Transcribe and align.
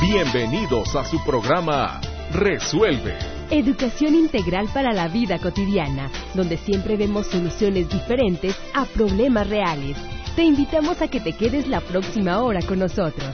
Bienvenidos 0.00 0.96
a 0.96 1.04
su 1.04 1.22
programa 1.22 2.00
Resuelve. 2.32 3.18
Educación 3.50 4.14
integral 4.14 4.66
para 4.72 4.94
la 4.94 5.08
vida 5.08 5.38
cotidiana, 5.38 6.10
donde 6.34 6.56
siempre 6.56 6.96
vemos 6.96 7.26
soluciones 7.26 7.90
diferentes 7.90 8.56
a 8.74 8.86
problemas 8.86 9.50
reales. 9.50 9.98
Te 10.34 10.42
invitamos 10.42 11.02
a 11.02 11.08
que 11.08 11.20
te 11.20 11.34
quedes 11.34 11.68
la 11.68 11.82
próxima 11.82 12.42
hora 12.42 12.60
con 12.66 12.78
nosotros. 12.78 13.28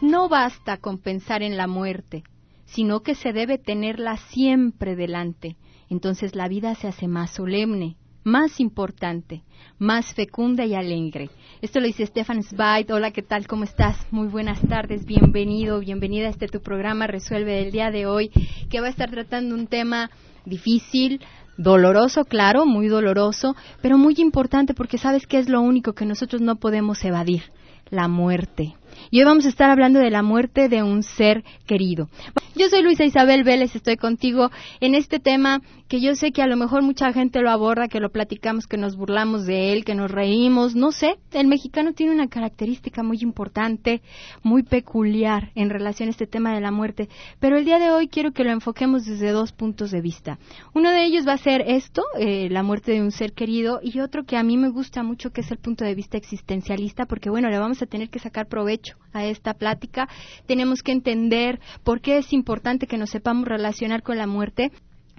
No 0.00 0.30
basta 0.30 0.78
con 0.78 0.96
pensar 0.96 1.42
en 1.42 1.58
la 1.58 1.66
muerte, 1.66 2.22
sino 2.64 3.00
que 3.00 3.14
se 3.14 3.34
debe 3.34 3.58
tenerla 3.58 4.16
siempre 4.16 4.96
delante. 4.96 5.58
Entonces 5.90 6.34
la 6.34 6.48
vida 6.48 6.74
se 6.74 6.88
hace 6.88 7.06
más 7.06 7.32
solemne, 7.32 7.98
más 8.26 8.58
importante, 8.58 9.44
más 9.78 10.12
fecunda 10.12 10.64
y 10.64 10.74
alegre. 10.74 11.30
Esto 11.62 11.78
lo 11.78 11.86
dice 11.86 12.04
Stefan 12.04 12.42
Zweig. 12.42 12.90
Hola, 12.90 13.12
¿qué 13.12 13.22
tal? 13.22 13.46
¿Cómo 13.46 13.62
estás? 13.62 13.96
Muy 14.10 14.26
buenas 14.26 14.60
tardes. 14.62 15.06
Bienvenido, 15.06 15.78
bienvenida 15.78 16.26
a 16.26 16.30
este 16.30 16.48
tu 16.48 16.60
programa 16.60 17.06
Resuelve 17.06 17.62
el 17.62 17.70
día 17.70 17.92
de 17.92 18.06
hoy, 18.06 18.32
que 18.68 18.80
va 18.80 18.88
a 18.88 18.90
estar 18.90 19.12
tratando 19.12 19.54
un 19.54 19.68
tema 19.68 20.10
difícil, 20.44 21.20
doloroso, 21.56 22.24
claro, 22.24 22.66
muy 22.66 22.88
doloroso, 22.88 23.54
pero 23.80 23.96
muy 23.96 24.16
importante 24.18 24.74
porque 24.74 24.98
sabes 24.98 25.28
que 25.28 25.38
es 25.38 25.48
lo 25.48 25.60
único 25.60 25.92
que 25.92 26.04
nosotros 26.04 26.42
no 26.42 26.56
podemos 26.56 27.04
evadir, 27.04 27.44
la 27.90 28.08
muerte. 28.08 28.74
Y 29.10 29.20
hoy 29.20 29.24
vamos 29.24 29.46
a 29.46 29.50
estar 29.50 29.70
hablando 29.70 30.00
de 30.00 30.10
la 30.10 30.24
muerte 30.24 30.68
de 30.68 30.82
un 30.82 31.04
ser 31.04 31.44
querido. 31.66 32.08
Yo 32.56 32.68
soy 32.68 32.82
Luisa 32.82 33.04
Isabel 33.04 33.44
Vélez, 33.44 33.76
estoy 33.76 33.96
contigo 33.96 34.50
en 34.80 34.94
este 34.94 35.20
tema 35.20 35.60
que 35.88 36.00
yo 36.00 36.14
sé 36.14 36.32
que 36.32 36.42
a 36.42 36.46
lo 36.46 36.56
mejor 36.56 36.82
mucha 36.82 37.12
gente 37.12 37.40
lo 37.40 37.50
aborda, 37.50 37.88
que 37.88 38.00
lo 38.00 38.10
platicamos, 38.10 38.66
que 38.66 38.76
nos 38.76 38.96
burlamos 38.96 39.46
de 39.46 39.72
él, 39.72 39.84
que 39.84 39.94
nos 39.94 40.10
reímos, 40.10 40.74
no 40.74 40.92
sé. 40.92 41.16
El 41.32 41.46
mexicano 41.46 41.92
tiene 41.92 42.12
una 42.12 42.28
característica 42.28 43.02
muy 43.02 43.18
importante, 43.20 44.02
muy 44.42 44.62
peculiar 44.62 45.52
en 45.54 45.70
relación 45.70 46.08
a 46.08 46.10
este 46.10 46.26
tema 46.26 46.54
de 46.54 46.60
la 46.60 46.70
muerte, 46.70 47.08
pero 47.40 47.56
el 47.56 47.64
día 47.64 47.78
de 47.78 47.90
hoy 47.90 48.08
quiero 48.08 48.32
que 48.32 48.44
lo 48.44 48.50
enfoquemos 48.50 49.04
desde 49.04 49.30
dos 49.30 49.52
puntos 49.52 49.90
de 49.90 50.00
vista. 50.00 50.38
Uno 50.74 50.90
de 50.90 51.04
ellos 51.04 51.26
va 51.26 51.34
a 51.34 51.38
ser 51.38 51.62
esto, 51.66 52.02
eh, 52.18 52.48
la 52.50 52.62
muerte 52.62 52.92
de 52.92 53.02
un 53.02 53.12
ser 53.12 53.32
querido, 53.32 53.80
y 53.82 54.00
otro 54.00 54.24
que 54.24 54.36
a 54.36 54.42
mí 54.42 54.56
me 54.56 54.70
gusta 54.70 55.02
mucho, 55.02 55.30
que 55.30 55.42
es 55.42 55.50
el 55.50 55.58
punto 55.58 55.84
de 55.84 55.94
vista 55.94 56.16
existencialista, 56.16 57.06
porque 57.06 57.30
bueno, 57.30 57.48
le 57.48 57.58
vamos 57.58 57.80
a 57.82 57.86
tener 57.86 58.10
que 58.10 58.18
sacar 58.18 58.46
provecho 58.46 58.96
a 59.12 59.24
esta 59.24 59.54
plática. 59.54 60.08
Tenemos 60.46 60.82
que 60.82 60.92
entender 60.92 61.60
por 61.84 62.00
qué 62.00 62.18
es 62.18 62.32
importante 62.32 62.86
que 62.86 62.98
nos 62.98 63.10
sepamos 63.10 63.46
relacionar 63.46 64.02
con 64.02 64.18
la 64.18 64.26
muerte. 64.26 64.70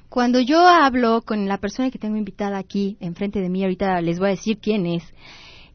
Cuando 0.09 0.39
yo 0.39 0.65
hablo 0.67 1.21
con 1.21 1.47
la 1.47 1.57
persona 1.57 1.91
que 1.91 1.99
tengo 1.99 2.17
invitada 2.17 2.57
aquí 2.57 2.97
enfrente 2.99 3.41
de 3.41 3.49
mí, 3.49 3.63
ahorita 3.63 4.01
les 4.01 4.19
voy 4.19 4.29
a 4.29 4.31
decir 4.31 4.57
quién 4.59 4.85
es, 4.85 5.03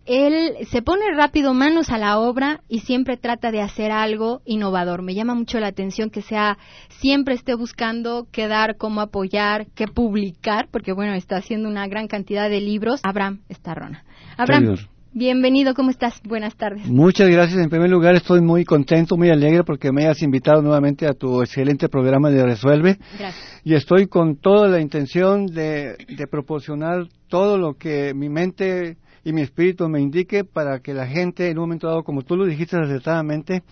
él 0.05 0.67
se 0.71 0.83
pone 0.83 1.05
rápido 1.15 1.55
manos 1.55 1.91
a 1.91 1.99
la 1.99 2.19
obra 2.19 2.63
y 2.69 2.81
siempre 2.81 3.17
trata 3.17 3.53
de 3.53 3.61
hacer 3.61 3.93
algo 3.93 4.43
innovador. 4.45 5.03
Me 5.03 5.15
llama 5.15 5.35
mucho 5.35 5.61
la 5.61 5.69
atención 5.69 6.11
que 6.11 6.23
sea 6.23 6.59
siempre 6.89 7.35
esté 7.35 7.55
buscando 7.55 8.27
qué 8.33 8.49
dar, 8.49 8.77
cómo 8.77 9.01
apoyar, 9.01 9.67
qué 9.75 9.87
publicar, 9.87 10.69
porque 10.71 10.93
bueno, 10.93 11.15
está 11.15 11.37
haciendo 11.37 11.69
una 11.69 11.87
gran 11.87 12.09
cantidad 12.09 12.51
de 12.51 12.61
libros. 12.61 13.01
Abraham 13.05 13.43
Estarrona. 13.49 14.05
Abraham, 14.37 14.77
Bienvenido, 15.15 15.75
¿cómo 15.75 15.91
estás? 15.91 16.23
Buenas 16.27 16.57
tardes. 16.57 16.87
Muchas 16.87 17.29
gracias. 17.29 17.63
En 17.63 17.69
primer 17.69 17.91
lugar, 17.91 18.15
estoy 18.15 18.41
muy 18.41 18.65
contento, 18.65 19.19
muy 19.19 19.29
alegre 19.29 19.63
porque 19.63 19.93
me 19.93 20.05
hayas 20.05 20.23
invitado 20.23 20.63
nuevamente 20.63 21.07
a 21.07 21.13
tu 21.13 21.43
excelente 21.43 21.91
programa 21.91 22.31
de 22.31 22.43
Resuelve. 22.43 22.97
Gracias. 23.19 23.61
Y 23.63 23.75
estoy 23.75 24.07
con 24.07 24.37
toda 24.37 24.69
la 24.69 24.81
intención 24.81 25.45
de, 25.45 25.99
de 26.09 26.27
proporcionar 26.27 27.09
todo 27.29 27.59
lo 27.59 27.75
que 27.75 28.15
mi 28.15 28.31
mente 28.31 28.97
y 29.23 29.35
mi 29.35 29.43
espíritu 29.43 29.87
me 29.87 30.01
indique 30.01 30.45
para 30.45 30.81
que 30.81 30.95
la 30.95 31.07
gente, 31.07 31.51
en 31.51 31.59
un 31.59 31.65
momento 31.65 31.89
dado, 31.89 32.05
como 32.05 32.23
tú 32.23 32.35
lo 32.35 32.47
dijiste 32.47 32.79
acertadamente, 32.79 33.63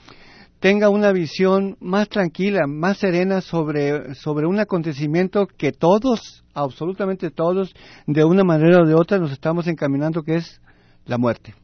tenga 0.58 0.90
una 0.90 1.10
visión 1.10 1.78
más 1.80 2.10
tranquila, 2.10 2.66
más 2.68 2.98
serena 2.98 3.40
sobre, 3.40 4.14
sobre 4.14 4.46
un 4.46 4.60
acontecimiento 4.60 5.46
que 5.46 5.72
todos, 5.72 6.44
absolutamente 6.52 7.30
todos, 7.30 7.74
de 8.06 8.24
una 8.24 8.44
manera 8.44 8.82
o 8.82 8.86
de 8.86 8.94
otra 8.94 9.16
nos 9.16 9.32
estamos 9.32 9.66
encaminando, 9.68 10.22
que 10.22 10.34
es 10.34 10.60
la 11.06 11.18
muerte. 11.18 11.54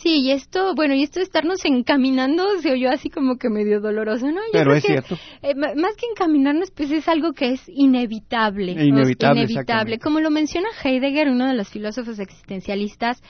Sí, 0.00 0.20
y 0.20 0.30
esto, 0.30 0.74
bueno, 0.76 0.94
y 0.94 1.02
esto 1.02 1.18
de 1.18 1.24
estarnos 1.24 1.64
encaminando 1.64 2.44
se 2.62 2.70
oyó 2.70 2.88
así 2.88 3.10
como 3.10 3.36
que 3.36 3.48
medio 3.48 3.80
doloroso, 3.80 4.26
¿no? 4.26 4.40
Yo 4.40 4.52
Pero 4.52 4.74
es 4.74 4.82
que, 4.84 4.92
cierto. 4.92 5.16
eh, 5.42 5.54
más 5.56 5.96
que 5.96 6.06
encaminarnos, 6.06 6.70
pues 6.70 6.92
es 6.92 7.08
algo 7.08 7.32
que 7.32 7.54
es 7.54 7.62
inevitable. 7.68 8.76
¿no? 8.76 8.82
Inevitable, 8.84 9.42
inevitable. 9.42 9.98
Como 9.98 10.20
lo 10.20 10.30
menciona 10.30 10.68
Heidegger, 10.84 11.28
uno 11.30 11.48
de 11.48 11.54
los 11.54 11.68
filósofos 11.68 12.20
existencialistas, 12.20 13.20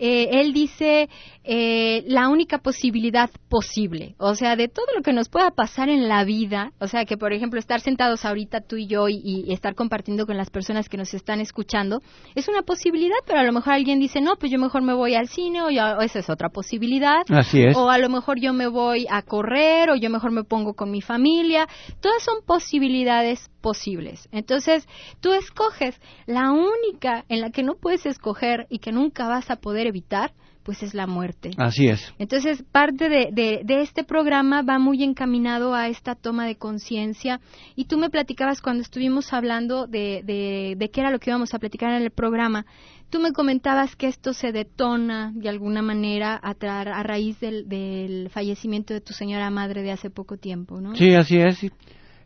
eh, 0.00 0.30
él 0.32 0.52
dice 0.52 1.08
eh, 1.44 2.02
la 2.08 2.28
única 2.28 2.58
posibilidad 2.58 3.30
posible. 3.48 4.16
O 4.18 4.34
sea, 4.34 4.56
de 4.56 4.66
todo 4.66 4.86
lo 4.96 5.02
que 5.02 5.12
nos 5.12 5.28
pueda 5.28 5.52
pasar 5.52 5.88
en 5.88 6.08
la 6.08 6.24
vida, 6.24 6.72
o 6.80 6.88
sea, 6.88 7.04
que 7.04 7.16
por 7.16 7.32
ejemplo 7.32 7.60
estar 7.60 7.80
sentados 7.80 8.24
ahorita 8.24 8.62
tú 8.62 8.76
y 8.76 8.88
yo 8.88 9.08
y, 9.08 9.20
y 9.22 9.52
estar 9.52 9.76
compartiendo 9.76 10.26
con 10.26 10.36
las 10.36 10.50
personas 10.50 10.88
que 10.88 10.96
nos 10.96 11.14
están 11.14 11.40
escuchando, 11.40 12.00
es 12.34 12.48
una 12.48 12.62
posibilidad, 12.62 13.14
pero 13.26 13.38
a 13.38 13.44
lo 13.44 13.52
mejor 13.52 13.74
alguien 13.74 14.00
dice, 14.00 14.20
no, 14.20 14.34
pues 14.34 14.50
yo 14.50 14.58
mejor 14.58 14.82
me 14.82 14.92
voy 14.92 15.14
al 15.14 15.28
cine 15.28 15.62
o, 15.62 15.70
ya, 15.70 15.96
o 15.96 16.15
esa 16.18 16.20
es 16.20 16.30
otra 16.30 16.48
posibilidad. 16.48 17.22
Así 17.28 17.62
es. 17.62 17.76
O 17.76 17.90
a 17.90 17.98
lo 17.98 18.08
mejor 18.08 18.40
yo 18.40 18.52
me 18.52 18.68
voy 18.68 19.06
a 19.10 19.22
correr 19.22 19.90
o 19.90 19.96
yo 19.96 20.10
mejor 20.10 20.30
me 20.30 20.44
pongo 20.44 20.74
con 20.74 20.90
mi 20.90 21.02
familia. 21.02 21.66
Todas 22.00 22.22
son 22.22 22.36
posibilidades 22.44 23.50
posibles. 23.60 24.28
Entonces, 24.32 24.86
tú 25.20 25.32
escoges. 25.32 26.00
La 26.26 26.52
única 26.52 27.24
en 27.28 27.40
la 27.40 27.50
que 27.50 27.62
no 27.62 27.74
puedes 27.74 28.06
escoger 28.06 28.66
y 28.70 28.78
que 28.78 28.92
nunca 28.92 29.28
vas 29.28 29.50
a 29.50 29.56
poder 29.56 29.86
evitar, 29.86 30.32
pues 30.66 30.82
es 30.82 30.92
la 30.92 31.06
muerte. 31.06 31.50
Así 31.56 31.86
es. 31.86 32.12
Entonces, 32.18 32.62
parte 32.72 33.08
de, 33.08 33.28
de- 33.32 33.60
de 33.64 33.80
este 33.80 34.04
programa 34.04 34.60
va 34.62 34.78
muy 34.78 35.02
encaminado 35.04 35.72
a 35.74 35.88
esta 35.88 36.14
toma 36.16 36.44
de 36.44 36.56
conciencia. 36.56 37.40
Y 37.76 37.84
tú 37.86 37.96
me 37.96 38.10
platicabas 38.10 38.60
cuando 38.60 38.82
estuvimos 38.82 39.32
hablando 39.32 39.86
de, 39.86 40.22
de, 40.24 40.74
de 40.76 40.90
qué 40.90 41.00
era 41.00 41.10
lo 41.12 41.20
que 41.20 41.30
íbamos 41.30 41.54
a 41.54 41.58
platicar 41.60 41.92
en 41.92 42.02
el 42.02 42.10
programa. 42.10 42.66
Tú 43.08 43.20
me 43.20 43.30
comentabas 43.32 43.94
que 43.94 44.08
esto 44.08 44.32
se 44.34 44.50
detona 44.50 45.30
de 45.36 45.48
alguna 45.48 45.80
manera 45.80 46.38
a, 46.42 46.54
tra- 46.56 46.92
a 46.92 47.02
raíz 47.04 47.38
del, 47.38 47.68
del 47.68 48.28
fallecimiento 48.30 48.92
de 48.92 49.00
tu 49.00 49.12
señora 49.12 49.48
madre 49.50 49.82
de 49.82 49.92
hace 49.92 50.10
poco 50.10 50.36
tiempo, 50.36 50.80
¿no? 50.80 50.94
Sí, 50.96 51.14
así 51.14 51.38
es. 51.38 51.62
Y- 51.62 51.70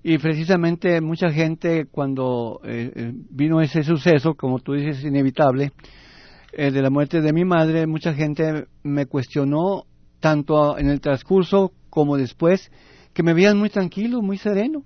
Y 0.03 0.17
precisamente 0.17 0.99
mucha 1.03 1.29
gente 1.31 1.85
cuando 1.85 2.61
eh, 2.65 2.91
eh, 2.97 3.13
vino 3.31 3.61
ese 3.61 3.83
suceso, 3.83 4.33
como 4.35 4.59
tú 4.59 4.73
dices, 4.73 5.05
inevitable, 5.05 5.73
eh, 6.53 6.71
de 6.71 6.83
la 6.83 6.91
muerte 6.91 7.21
de 7.21 7.33
mi 7.33 7.45
madre, 7.45 7.87
mucha 7.87 8.15
gente 8.15 8.67
me 8.83 9.07
cuestionó 9.07 9.85
tanto 10.21 10.79
en 10.79 10.89
el 10.89 11.01
transcurso 11.01 11.73
como 11.89 12.17
después, 12.17 12.71
que 13.13 13.23
me 13.23 13.35
veían 13.35 13.59
muy 13.59 13.71
tranquilo, 13.71 14.23
muy 14.23 14.39
sereno. 14.39 14.85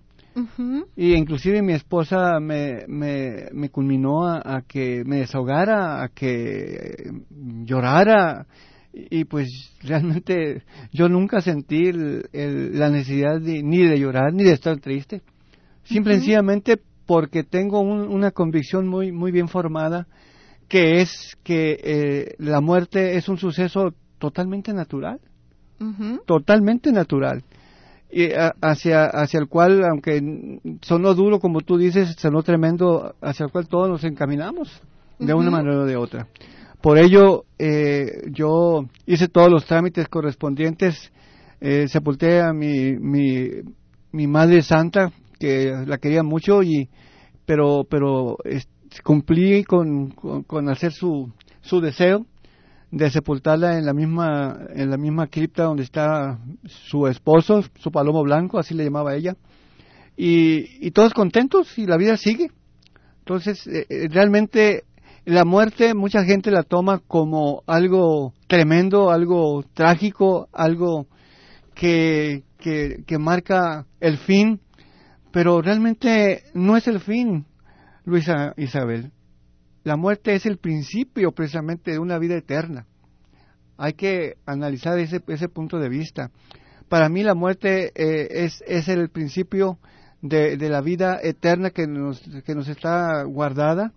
Y 0.96 1.14
inclusive 1.14 1.62
mi 1.62 1.74
esposa 1.74 2.40
me, 2.40 2.84
me, 2.88 3.46
me 3.52 3.68
culminó 3.68 4.26
a, 4.26 4.42
a 4.56 4.62
que 4.62 5.04
me 5.04 5.18
desahogara, 5.18 6.02
a 6.02 6.08
que 6.08 6.74
eh, 6.74 7.12
llorara. 7.64 8.46
Y, 8.92 9.20
y 9.20 9.24
pues 9.24 9.48
realmente 9.82 10.62
yo 10.92 11.08
nunca 11.08 11.40
sentí 11.40 11.86
el- 11.86 12.28
el- 12.32 12.78
la 12.78 12.90
necesidad 12.90 13.40
de- 13.40 13.62
ni 13.62 13.84
de 13.86 13.98
llorar 13.98 14.32
ni 14.32 14.42
de 14.44 14.52
estar 14.52 14.78
triste. 14.80 15.22
Simple 15.84 16.14
y 16.14 16.16
Ujú. 16.16 16.22
sencillamente 16.22 16.80
porque 17.06 17.44
tengo 17.44 17.80
un- 17.80 18.08
una 18.08 18.30
convicción 18.30 18.88
muy, 18.88 19.12
muy 19.12 19.30
bien 19.30 19.48
formada 19.48 20.06
que 20.68 21.00
es 21.00 21.36
que 21.42 21.78
eh, 21.82 22.34
la 22.38 22.60
muerte 22.60 23.16
es 23.16 23.28
un 23.28 23.38
suceso 23.38 23.92
totalmente 24.18 24.72
natural. 24.72 25.20
Ujú. 25.80 26.20
totalmente 26.24 26.92
natural. 26.92 27.42
Y 28.10 28.30
a- 28.32 28.54
hacia 28.62 29.04
hacia 29.06 29.40
el 29.40 29.48
cual 29.48 29.82
aunque 29.84 30.20
sonó 30.82 31.14
duro 31.14 31.40
como 31.40 31.62
tú 31.62 31.76
dices 31.76 32.14
sonó 32.16 32.42
tremendo 32.44 33.14
hacia 33.20 33.44
el 33.46 33.50
cual 33.52 33.66
todos 33.66 33.88
nos 33.88 34.04
encaminamos 34.04 34.70
de 35.18 35.34
una 35.34 35.50
manera 35.50 35.80
o 35.80 35.84
de 35.84 35.96
otra. 35.96 36.28
Por 36.80 36.96
ello 36.98 37.44
eh, 37.58 38.22
yo 38.30 38.84
hice 39.04 39.26
todos 39.28 39.50
los 39.50 39.64
trámites 39.66 40.06
correspondientes 40.08 41.10
eh, 41.60 41.88
sepulté 41.88 42.40
a 42.40 42.52
mi, 42.52 42.92
mi 42.96 43.48
mi 44.12 44.26
madre 44.28 44.62
santa 44.62 45.10
que 45.40 45.72
la 45.86 45.98
quería 45.98 46.22
mucho 46.22 46.62
y 46.62 46.88
pero 47.46 47.84
pero 47.90 48.36
es- 48.44 48.68
cumplí 49.02 49.64
con, 49.64 50.10
con, 50.10 50.68
hacer 50.68 50.92
su 50.92 51.32
su 51.62 51.80
deseo 51.80 52.26
de 52.90 53.10
sepultarla 53.10 53.78
en 53.78 53.86
la 53.86 53.92
misma 53.92 54.58
en 54.74 54.90
la 54.90 54.96
misma 54.96 55.26
cripta 55.26 55.64
donde 55.64 55.82
está 55.82 56.38
su 56.66 57.06
esposo, 57.06 57.62
su 57.78 57.90
palomo 57.90 58.22
blanco, 58.22 58.58
así 58.58 58.74
le 58.74 58.84
llamaba 58.84 59.14
ella, 59.14 59.36
y, 60.16 60.86
y 60.86 60.90
todos 60.92 61.12
contentos 61.12 61.76
y 61.78 61.86
la 61.86 61.96
vida 61.96 62.16
sigue. 62.16 62.50
Entonces, 63.20 63.66
eh, 63.66 63.86
eh, 63.88 64.08
realmente 64.10 64.84
la 65.24 65.44
muerte 65.44 65.94
mucha 65.94 66.24
gente 66.24 66.50
la 66.50 66.62
toma 66.62 67.00
como 67.06 67.62
algo 67.66 68.34
tremendo, 68.46 69.10
algo 69.10 69.64
trágico, 69.72 70.48
algo 70.52 71.06
que, 71.74 72.44
que, 72.58 73.02
que 73.06 73.18
marca 73.18 73.86
el 74.00 74.18
fin, 74.18 74.60
pero 75.32 75.62
realmente 75.62 76.42
no 76.52 76.76
es 76.76 76.86
el 76.86 77.00
fin, 77.00 77.46
Luisa 78.04 78.52
Isabel. 78.56 79.12
La 79.82 79.96
muerte 79.96 80.34
es 80.34 80.46
el 80.46 80.58
principio 80.58 81.32
precisamente 81.32 81.92
de 81.92 81.98
una 81.98 82.18
vida 82.18 82.36
eterna. 82.36 82.86
hay 83.76 83.94
que 83.94 84.36
analizar 84.46 84.98
ese, 84.98 85.22
ese 85.26 85.48
punto 85.48 85.78
de 85.78 85.88
vista. 85.88 86.30
Para 86.88 87.08
mí 87.08 87.22
la 87.22 87.34
muerte 87.34 87.92
eh, 87.94 88.44
es, 88.44 88.62
es 88.66 88.88
el 88.88 89.08
principio 89.08 89.78
de, 90.22 90.56
de, 90.56 90.68
la 90.68 90.80
vida 90.80 91.18
eterna 91.22 91.70
que 91.70 91.86
nos, 91.86 92.20
que 92.44 92.54
nos 92.54 92.68
está 92.68 93.24
guardada 93.24 93.92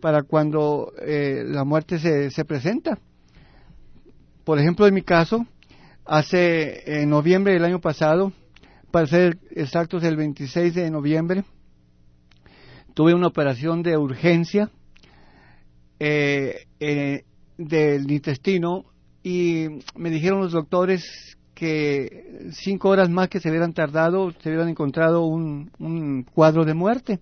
para 0.00 0.22
cuando 0.22 0.92
eh, 1.00 1.44
la 1.46 1.64
muerte 1.64 1.98
se, 1.98 2.30
se 2.30 2.44
presenta. 2.44 2.98
Por 4.44 4.58
ejemplo, 4.58 4.86
en 4.86 4.94
mi 4.94 5.02
caso, 5.02 5.46
hace 6.04 7.02
en 7.02 7.10
noviembre 7.10 7.52
del 7.52 7.64
año 7.64 7.80
pasado, 7.80 8.32
para 8.90 9.06
ser 9.06 9.38
exactos 9.50 10.02
el 10.04 10.16
26 10.16 10.74
de 10.74 10.90
noviembre, 10.90 11.44
tuve 12.94 13.14
una 13.14 13.28
operación 13.28 13.82
de 13.82 13.96
urgencia 13.96 14.70
eh, 15.98 16.66
eh, 16.80 17.24
del 17.58 18.10
intestino 18.10 18.84
y 19.22 19.66
me 19.96 20.10
dijeron 20.10 20.40
los 20.40 20.52
doctores 20.52 21.36
que 21.54 22.50
cinco 22.52 22.88
horas 22.88 23.08
más 23.08 23.28
que 23.28 23.38
se 23.38 23.48
hubieran 23.48 23.72
tardado, 23.72 24.32
se 24.32 24.48
hubieran 24.48 24.68
encontrado 24.68 25.24
un, 25.24 25.70
un 25.78 26.24
cuadro 26.24 26.64
de 26.64 26.74
muerte. 26.74 27.20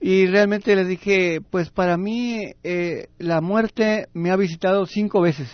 Y 0.00 0.26
realmente 0.26 0.76
les 0.76 0.86
dije, 0.86 1.40
pues 1.50 1.70
para 1.70 1.96
mí 1.96 2.40
eh, 2.62 3.08
la 3.18 3.40
muerte 3.40 4.08
me 4.12 4.30
ha 4.30 4.36
visitado 4.36 4.86
cinco 4.86 5.20
veces. 5.20 5.48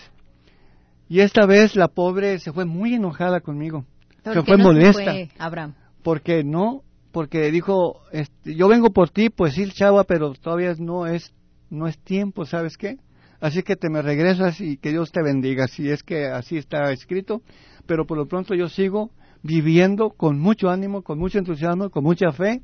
Y 1.08 1.20
esta 1.20 1.46
vez 1.46 1.76
la 1.76 1.88
pobre 1.88 2.38
se 2.38 2.52
fue 2.52 2.64
muy 2.64 2.94
enojada 2.94 3.40
conmigo. 3.40 3.86
Se 4.24 4.42
fue 4.42 4.56
molesta. 4.56 5.14
Abraham? 5.38 5.74
Porque 6.02 6.42
no, 6.44 6.82
porque 7.12 7.50
dijo, 7.50 8.00
este, 8.10 8.54
yo 8.54 8.68
vengo 8.68 8.90
por 8.90 9.10
ti, 9.10 9.28
pues 9.30 9.54
sí, 9.54 9.70
chava, 9.70 10.04
pero 10.04 10.32
todavía 10.32 10.74
no 10.78 11.06
es, 11.06 11.32
no 11.70 11.86
es 11.86 11.98
tiempo, 11.98 12.46
¿sabes 12.46 12.76
qué? 12.76 12.96
Así 13.40 13.62
que 13.62 13.76
te 13.76 13.90
me 13.90 14.02
regresas 14.02 14.60
y 14.60 14.76
que 14.78 14.90
Dios 14.90 15.12
te 15.12 15.22
bendiga, 15.22 15.66
si 15.66 15.88
es 15.88 16.02
que 16.02 16.26
así 16.26 16.56
está 16.56 16.92
escrito. 16.92 17.42
Pero 17.86 18.06
por 18.06 18.16
lo 18.16 18.26
pronto 18.26 18.54
yo 18.54 18.68
sigo 18.68 19.10
viviendo 19.42 20.10
con 20.10 20.38
mucho 20.38 20.70
ánimo, 20.70 21.02
con 21.02 21.18
mucho 21.18 21.38
entusiasmo, 21.38 21.90
con 21.90 22.04
mucha 22.04 22.30
fe. 22.32 22.62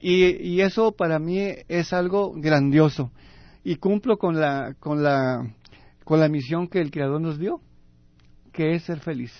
Y, 0.00 0.48
y 0.48 0.62
eso 0.62 0.92
para 0.92 1.18
mí 1.18 1.38
es 1.68 1.92
algo 1.92 2.32
grandioso. 2.34 3.12
Y 3.62 3.76
cumplo 3.76 4.16
con 4.16 4.40
la, 4.40 4.74
con 4.80 5.02
la, 5.02 5.54
con 6.04 6.20
la 6.20 6.28
misión 6.28 6.68
que 6.68 6.80
el 6.80 6.90
Creador 6.90 7.20
nos 7.20 7.38
dio, 7.38 7.60
que 8.52 8.74
es 8.74 8.84
ser 8.84 9.00
feliz. 9.00 9.32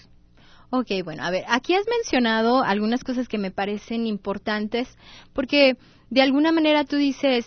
Ok, 0.71 0.89
bueno, 1.03 1.23
a 1.25 1.31
ver, 1.31 1.45
aquí 1.49 1.75
has 1.75 1.87
mencionado 1.87 2.63
algunas 2.63 3.03
cosas 3.03 3.27
que 3.27 3.39
me 3.39 3.51
parecen 3.51 4.07
importantes, 4.07 4.89
porque 5.33 5.79
de 6.11 6.23
alguna 6.23 6.53
manera 6.53 6.85
tú 6.85 6.97
dices, 6.97 7.47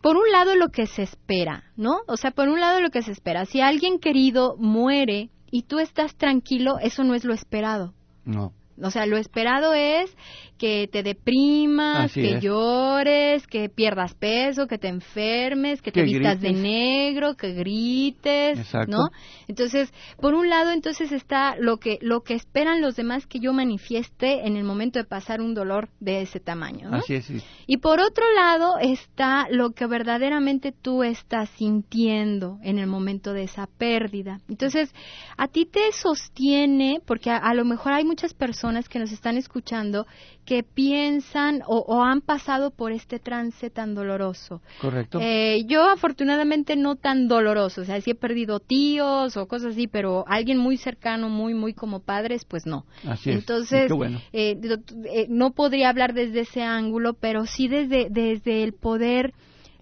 por 0.00 0.16
un 0.16 0.30
lado 0.30 0.54
lo 0.56 0.68
que 0.68 0.86
se 0.86 1.02
espera, 1.02 1.64
¿no? 1.76 2.00
O 2.06 2.16
sea, 2.16 2.30
por 2.30 2.48
un 2.48 2.60
lado 2.60 2.80
lo 2.80 2.90
que 2.90 3.02
se 3.02 3.12
espera. 3.12 3.44
Si 3.44 3.60
alguien 3.60 3.98
querido 3.98 4.56
muere 4.58 5.30
y 5.50 5.62
tú 5.62 5.80
estás 5.80 6.16
tranquilo, 6.16 6.78
eso 6.80 7.04
no 7.04 7.14
es 7.14 7.24
lo 7.24 7.34
esperado. 7.34 7.92
No. 8.24 8.52
O 8.82 8.90
sea, 8.90 9.06
lo 9.06 9.18
esperado 9.18 9.74
es 9.74 10.16
que 10.62 10.86
te 10.86 11.02
deprimas, 11.02 12.12
Así 12.12 12.22
que 12.22 12.36
es. 12.36 12.40
llores, 12.40 13.48
que 13.48 13.68
pierdas 13.68 14.14
peso, 14.14 14.68
que 14.68 14.78
te 14.78 14.86
enfermes, 14.86 15.82
que 15.82 15.90
te 15.90 16.04
vistas 16.04 16.40
de 16.40 16.52
negro, 16.52 17.34
que 17.34 17.52
grites, 17.52 18.60
Exacto. 18.60 18.92
¿no? 18.92 19.08
Entonces, 19.48 19.92
por 20.20 20.34
un 20.34 20.48
lado, 20.48 20.70
entonces 20.70 21.10
está 21.10 21.56
lo 21.58 21.78
que 21.78 21.98
lo 22.00 22.20
que 22.20 22.34
esperan 22.34 22.80
los 22.80 22.94
demás 22.94 23.26
que 23.26 23.40
yo 23.40 23.52
manifieste 23.52 24.46
en 24.46 24.56
el 24.56 24.62
momento 24.62 25.00
de 25.00 25.04
pasar 25.04 25.40
un 25.40 25.52
dolor 25.52 25.88
de 25.98 26.22
ese 26.22 26.38
tamaño, 26.38 26.90
¿no? 26.90 26.98
Así 26.98 27.14
es, 27.14 27.24
sí. 27.24 27.42
Y 27.66 27.78
por 27.78 27.98
otro 28.00 28.24
lado 28.32 28.78
está 28.78 29.48
lo 29.50 29.70
que 29.72 29.88
verdaderamente 29.88 30.70
tú 30.70 31.02
estás 31.02 31.50
sintiendo 31.56 32.60
en 32.62 32.78
el 32.78 32.86
momento 32.86 33.32
de 33.32 33.42
esa 33.42 33.66
pérdida. 33.66 34.38
Entonces, 34.48 34.94
a 35.36 35.48
ti 35.48 35.66
te 35.66 35.90
sostiene, 35.90 37.00
porque 37.04 37.30
a, 37.30 37.38
a 37.38 37.52
lo 37.52 37.64
mejor 37.64 37.94
hay 37.94 38.04
muchas 38.04 38.32
personas 38.32 38.88
que 38.88 39.00
nos 39.00 39.10
están 39.10 39.36
escuchando 39.36 40.06
que 40.44 40.51
piensan 40.62 41.62
o, 41.66 41.78
o 41.78 42.02
han 42.02 42.20
pasado 42.20 42.70
por 42.70 42.92
este 42.92 43.18
trance 43.18 43.70
tan 43.70 43.94
doloroso. 43.94 44.60
Correcto. 44.80 45.18
Eh, 45.22 45.64
yo 45.66 45.88
afortunadamente 45.88 46.76
no 46.76 46.96
tan 46.96 47.28
doloroso, 47.28 47.80
o 47.80 47.84
sea, 47.84 47.98
sí 48.02 48.10
he 48.10 48.14
perdido 48.14 48.60
tíos 48.60 49.38
o 49.38 49.48
cosas 49.48 49.72
así, 49.72 49.86
pero 49.86 50.24
alguien 50.28 50.58
muy 50.58 50.76
cercano, 50.76 51.30
muy, 51.30 51.54
muy 51.54 51.72
como 51.72 52.00
padres, 52.00 52.44
pues 52.44 52.66
no. 52.66 52.84
Así 53.08 53.30
es. 53.30 53.36
Entonces, 53.36 53.86
Qué 53.86 53.94
bueno. 53.94 54.20
eh, 54.34 54.60
eh, 55.06 55.26
no 55.30 55.52
podría 55.52 55.88
hablar 55.88 56.12
desde 56.12 56.40
ese 56.40 56.62
ángulo, 56.62 57.14
pero 57.14 57.46
sí 57.46 57.68
desde, 57.68 58.08
desde 58.10 58.62
el 58.62 58.74
poder 58.74 59.32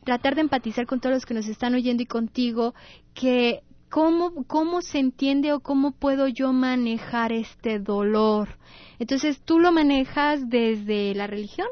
tratar 0.05 0.37
de 0.37 0.43
empatizar 0.43 0.87
con 0.87 1.01
todos 1.01 1.15
los 1.17 1.27
que 1.27 1.35
nos 1.35 1.49
están 1.49 1.75
oyendo 1.75 2.03
y 2.03 2.07
contigo, 2.07 2.75
que 3.15 3.63
cómo, 3.91 4.45
cómo 4.47 4.81
se 4.83 4.99
entiende 4.99 5.53
o 5.53 5.61
cómo 5.61 5.93
puedo 5.93 6.29
yo 6.29 6.53
manejar 6.53 7.33
este 7.33 7.79
dolor. 7.81 8.57
Entonces, 9.01 9.41
¿tú 9.45 9.59
lo 9.59 9.73
manejas 9.73 10.49
desde 10.49 11.13
la 11.17 11.27
religión 11.27 11.67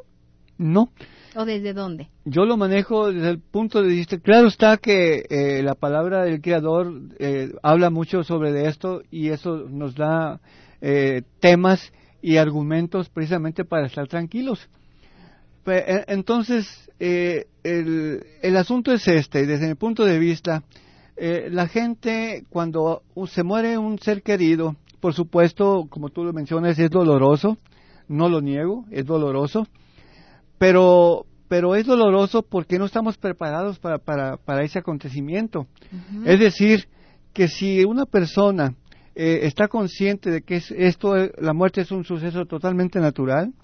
No, 0.57 0.91
o 1.37 1.45
desde 1.45 1.73
dónde? 1.75 2.09
yo 2.25 2.45
lo 2.45 2.57
manejo 2.57 3.13
desde 3.13 3.31
el 3.31 3.39
punto 3.39 3.81
de 3.83 3.89
vista, 3.89 4.19
claro 4.19 4.49
está 4.49 4.77
que 4.79 5.25
eh, 5.31 5.63
la 5.63 5.75
palabra 5.75 6.25
del 6.25 6.41
Creador 6.41 6.93
eh, 7.21 7.53
habla 7.63 7.91
mucho 7.91 8.25
sobre 8.25 8.67
esto 8.67 9.03
y 9.11 9.29
eso 9.29 9.67
nos 9.69 9.95
da 9.95 10.41
eh, 10.81 11.23
temas 11.41 11.93
y 12.21 12.37
argumentos 12.39 13.09
precisamente 13.11 13.65
para 13.65 13.87
estar 13.87 14.09
tranquilos. 14.09 14.69
E- 15.67 16.05
Entonces, 16.09 16.91
eh, 16.99 17.47
el, 17.63 18.25
el 18.43 18.57
asunto 18.57 18.93
es 18.93 19.07
este, 19.07 19.47
desde 19.47 19.69
mi 19.69 19.75
punto 19.75 20.05
de 20.05 20.19
vista, 20.19 20.63
eh, 21.17 21.49
la 21.51 21.69
gente 21.69 22.45
cuando 22.49 23.03
se 23.27 23.43
muere 23.43 23.77
un 23.79 23.99
ser 23.99 24.23
querido, 24.23 24.77
por 25.01 25.15
supuesto, 25.15 25.87
como 25.89 26.09
tú 26.11 26.25
lo 26.25 26.33
mencionas, 26.33 26.79
es 26.79 26.91
doloroso, 26.91 27.59
no 28.09 28.29
lo 28.29 28.41
niego, 28.41 28.85
es 28.91 29.05
doloroso, 29.05 29.67
pero 30.59 31.25
pero 31.49 31.75
es 31.75 31.87
doloroso 31.87 32.43
porque 32.43 32.79
no 32.79 32.85
estamos 32.85 33.17
preparados 33.17 33.79
para, 33.79 33.99
para, 33.99 34.37
para 34.37 34.63
ese 34.65 34.79
acontecimiento. 34.79 35.67
Es 36.27 36.39
decir, 36.39 36.89
que 37.33 37.49
si 37.49 37.85
una 37.85 38.05
persona 38.05 38.75
eh, 39.15 39.41
está 39.43 39.69
consciente 39.69 40.31
de 40.31 40.43
que 40.43 40.57
es, 40.57 40.71
esto, 40.71 41.17
eh, 41.17 41.33
la 41.39 41.55
muerte 41.55 41.81
es 41.81 41.91
un 41.91 42.05
suceso 42.05 42.45
totalmente 42.45 43.01
natural, 43.01 43.55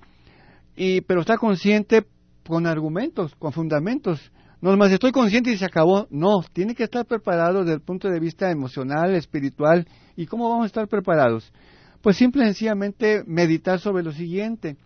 y, 0.77 1.03
pero 1.03 1.21
está 1.21 1.37
consciente 1.37 2.07
con 2.47 2.67
argumentos, 2.67 3.35
con 3.37 3.53
fundamentos. 3.53 4.33
No 4.61 4.71
nomás 4.71 4.91
estoy 4.93 5.13
consciente 5.13 5.51
y 5.51 5.59
se 5.59 5.65
acabó. 5.65 6.07
No, 6.11 6.43
tiene 6.53 6.75
que 6.75 6.85
estar 6.85 7.05
preparado 7.07 7.61
desde 7.61 7.75
el 7.75 7.81
punto 7.81 8.09
de 8.09 8.21
vista 8.21 8.51
emocional, 8.51 9.15
espiritual. 9.15 9.87
¿Y 10.17 10.27
cómo 10.27 10.49
vamos 10.49 10.65
a 10.65 10.67
estar 10.67 10.89
preparados? 10.89 11.53
Pues 12.01 12.17
simple 12.17 12.43
y 12.43 12.47
sencillamente 12.47 13.23
meditar 13.27 13.81
sobre 13.81 14.03
lo 14.03 14.13
siguiente. 14.13 14.77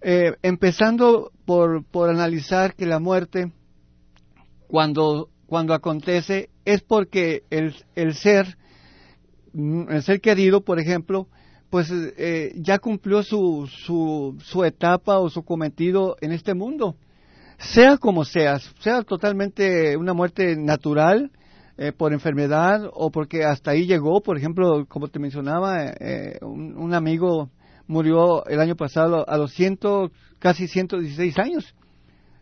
Eh, 0.00 0.32
empezando 0.42 1.30
por, 1.44 1.84
por 1.84 2.10
analizar 2.10 2.74
que 2.74 2.86
la 2.86 2.98
muerte, 2.98 3.52
cuando, 4.66 5.28
cuando 5.46 5.74
acontece, 5.74 6.50
es 6.64 6.82
porque 6.82 7.44
el, 7.50 7.74
el 7.94 8.14
ser, 8.14 8.56
el 9.54 10.02
ser 10.02 10.20
querido, 10.20 10.62
por 10.62 10.80
ejemplo, 10.80 11.28
pues 11.70 11.90
eh, 11.90 12.52
ya 12.56 12.78
cumplió 12.78 13.22
su, 13.22 13.66
su, 13.66 14.36
su 14.42 14.64
etapa 14.64 15.18
o 15.18 15.30
su 15.30 15.42
cometido 15.42 16.16
en 16.20 16.32
este 16.32 16.52
mundo. 16.52 16.96
Sea 17.62 17.96
como 17.96 18.24
sea, 18.24 18.58
sea 18.80 19.02
totalmente 19.02 19.96
una 19.96 20.12
muerte 20.14 20.56
natural, 20.56 21.30
eh, 21.78 21.92
por 21.92 22.12
enfermedad 22.12 22.82
o 22.92 23.10
porque 23.10 23.44
hasta 23.44 23.70
ahí 23.70 23.86
llegó, 23.86 24.20
por 24.20 24.36
ejemplo, 24.36 24.84
como 24.88 25.08
te 25.08 25.18
mencionaba, 25.18 25.86
eh, 25.86 26.38
un, 26.42 26.76
un 26.76 26.92
amigo 26.94 27.50
murió 27.86 28.44
el 28.46 28.60
año 28.60 28.76
pasado 28.76 29.28
a 29.28 29.36
los 29.38 29.52
ciento, 29.52 30.10
casi 30.38 30.68
116 30.68 31.38
años 31.38 31.74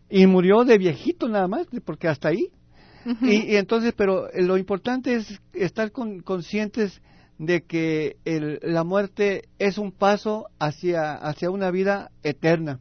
y 0.09 0.25
murió 0.27 0.65
de 0.65 0.77
viejito 0.77 1.29
nada 1.29 1.47
más, 1.47 1.67
porque 1.85 2.07
hasta 2.09 2.29
ahí. 2.29 2.49
y, 3.21 3.53
y 3.53 3.55
entonces, 3.55 3.93
pero 3.95 4.27
lo 4.35 4.57
importante 4.57 5.15
es 5.15 5.39
estar 5.53 5.91
con- 5.91 6.19
conscientes 6.21 7.01
de 7.39 7.61
que 7.61 8.17
el- 8.25 8.59
la 8.61 8.83
muerte 8.83 9.43
es 9.59 9.77
un 9.77 9.91
paso 9.91 10.47
hacia, 10.59 11.13
hacia 11.13 11.49
una 11.49 11.71
vida 11.71 12.11
eterna. 12.23 12.79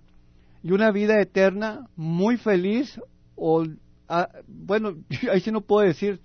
Y 0.62 0.73
una 0.73 0.90
vida 0.90 1.21
eterna 1.21 1.87
muy 1.97 2.37
feliz, 2.37 3.00
o, 3.35 3.64
ah, 4.09 4.29
bueno, 4.47 4.95
ahí 5.33 5.40
sí 5.40 5.50
no 5.50 5.62
puedo 5.62 5.87
decir 5.87 6.21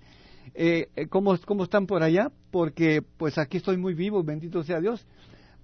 eh, 0.54 0.88
eh, 0.96 1.06
cómo, 1.08 1.36
cómo 1.46 1.64
están 1.64 1.86
por 1.86 2.02
allá, 2.02 2.30
porque 2.50 3.02
pues 3.16 3.38
aquí 3.38 3.58
estoy 3.58 3.76
muy 3.76 3.94
vivo, 3.94 4.22
bendito 4.22 4.62
sea 4.62 4.80
Dios. 4.80 5.06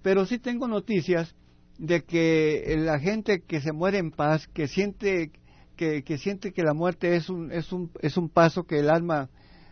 Pero 0.01 0.25
sí 0.25 0.39
tengo 0.39 0.67
noticias 0.67 1.35
de 1.77 2.03
que 2.03 2.75
la 2.79 2.99
gente 2.99 3.41
que 3.41 3.61
se 3.61 3.71
muere 3.71 3.97
en 3.97 4.11
paz, 4.11 4.47
que 4.47 4.67
siente 4.67 5.31
que, 5.75 6.03
que 6.03 6.17
siente 6.17 6.53
que 6.53 6.63
la 6.63 6.73
muerte 6.73 7.15
es 7.15 7.29
un 7.29 7.51
es 7.51 7.71
un 7.71 7.91
es 8.01 8.17
un 8.17 8.29
paso 8.29 8.63
que 8.63 8.79
el 8.79 8.89
alma 8.89 9.29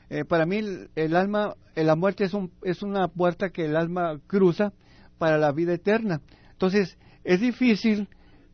eh, 0.10 0.26
para 0.26 0.46
mí 0.46 0.60
el, 0.96 1.16
alma 1.16 1.56
eh, 1.76 1.84
la 1.84 1.96
muerte 1.96 2.26
es 2.26 2.34
un 2.34 2.52
es 2.64 2.82
una 2.82 3.08
puerta 3.08 3.50
que 3.50 3.66
el 3.66 3.76
alma 3.76 4.20
cruza 4.28 4.74
para 5.18 5.38
la 5.38 5.52
vida 5.52 5.74
eterna. 5.74 6.22
Entonces 6.52 6.98
es 7.24 7.40
difícil 7.40 8.10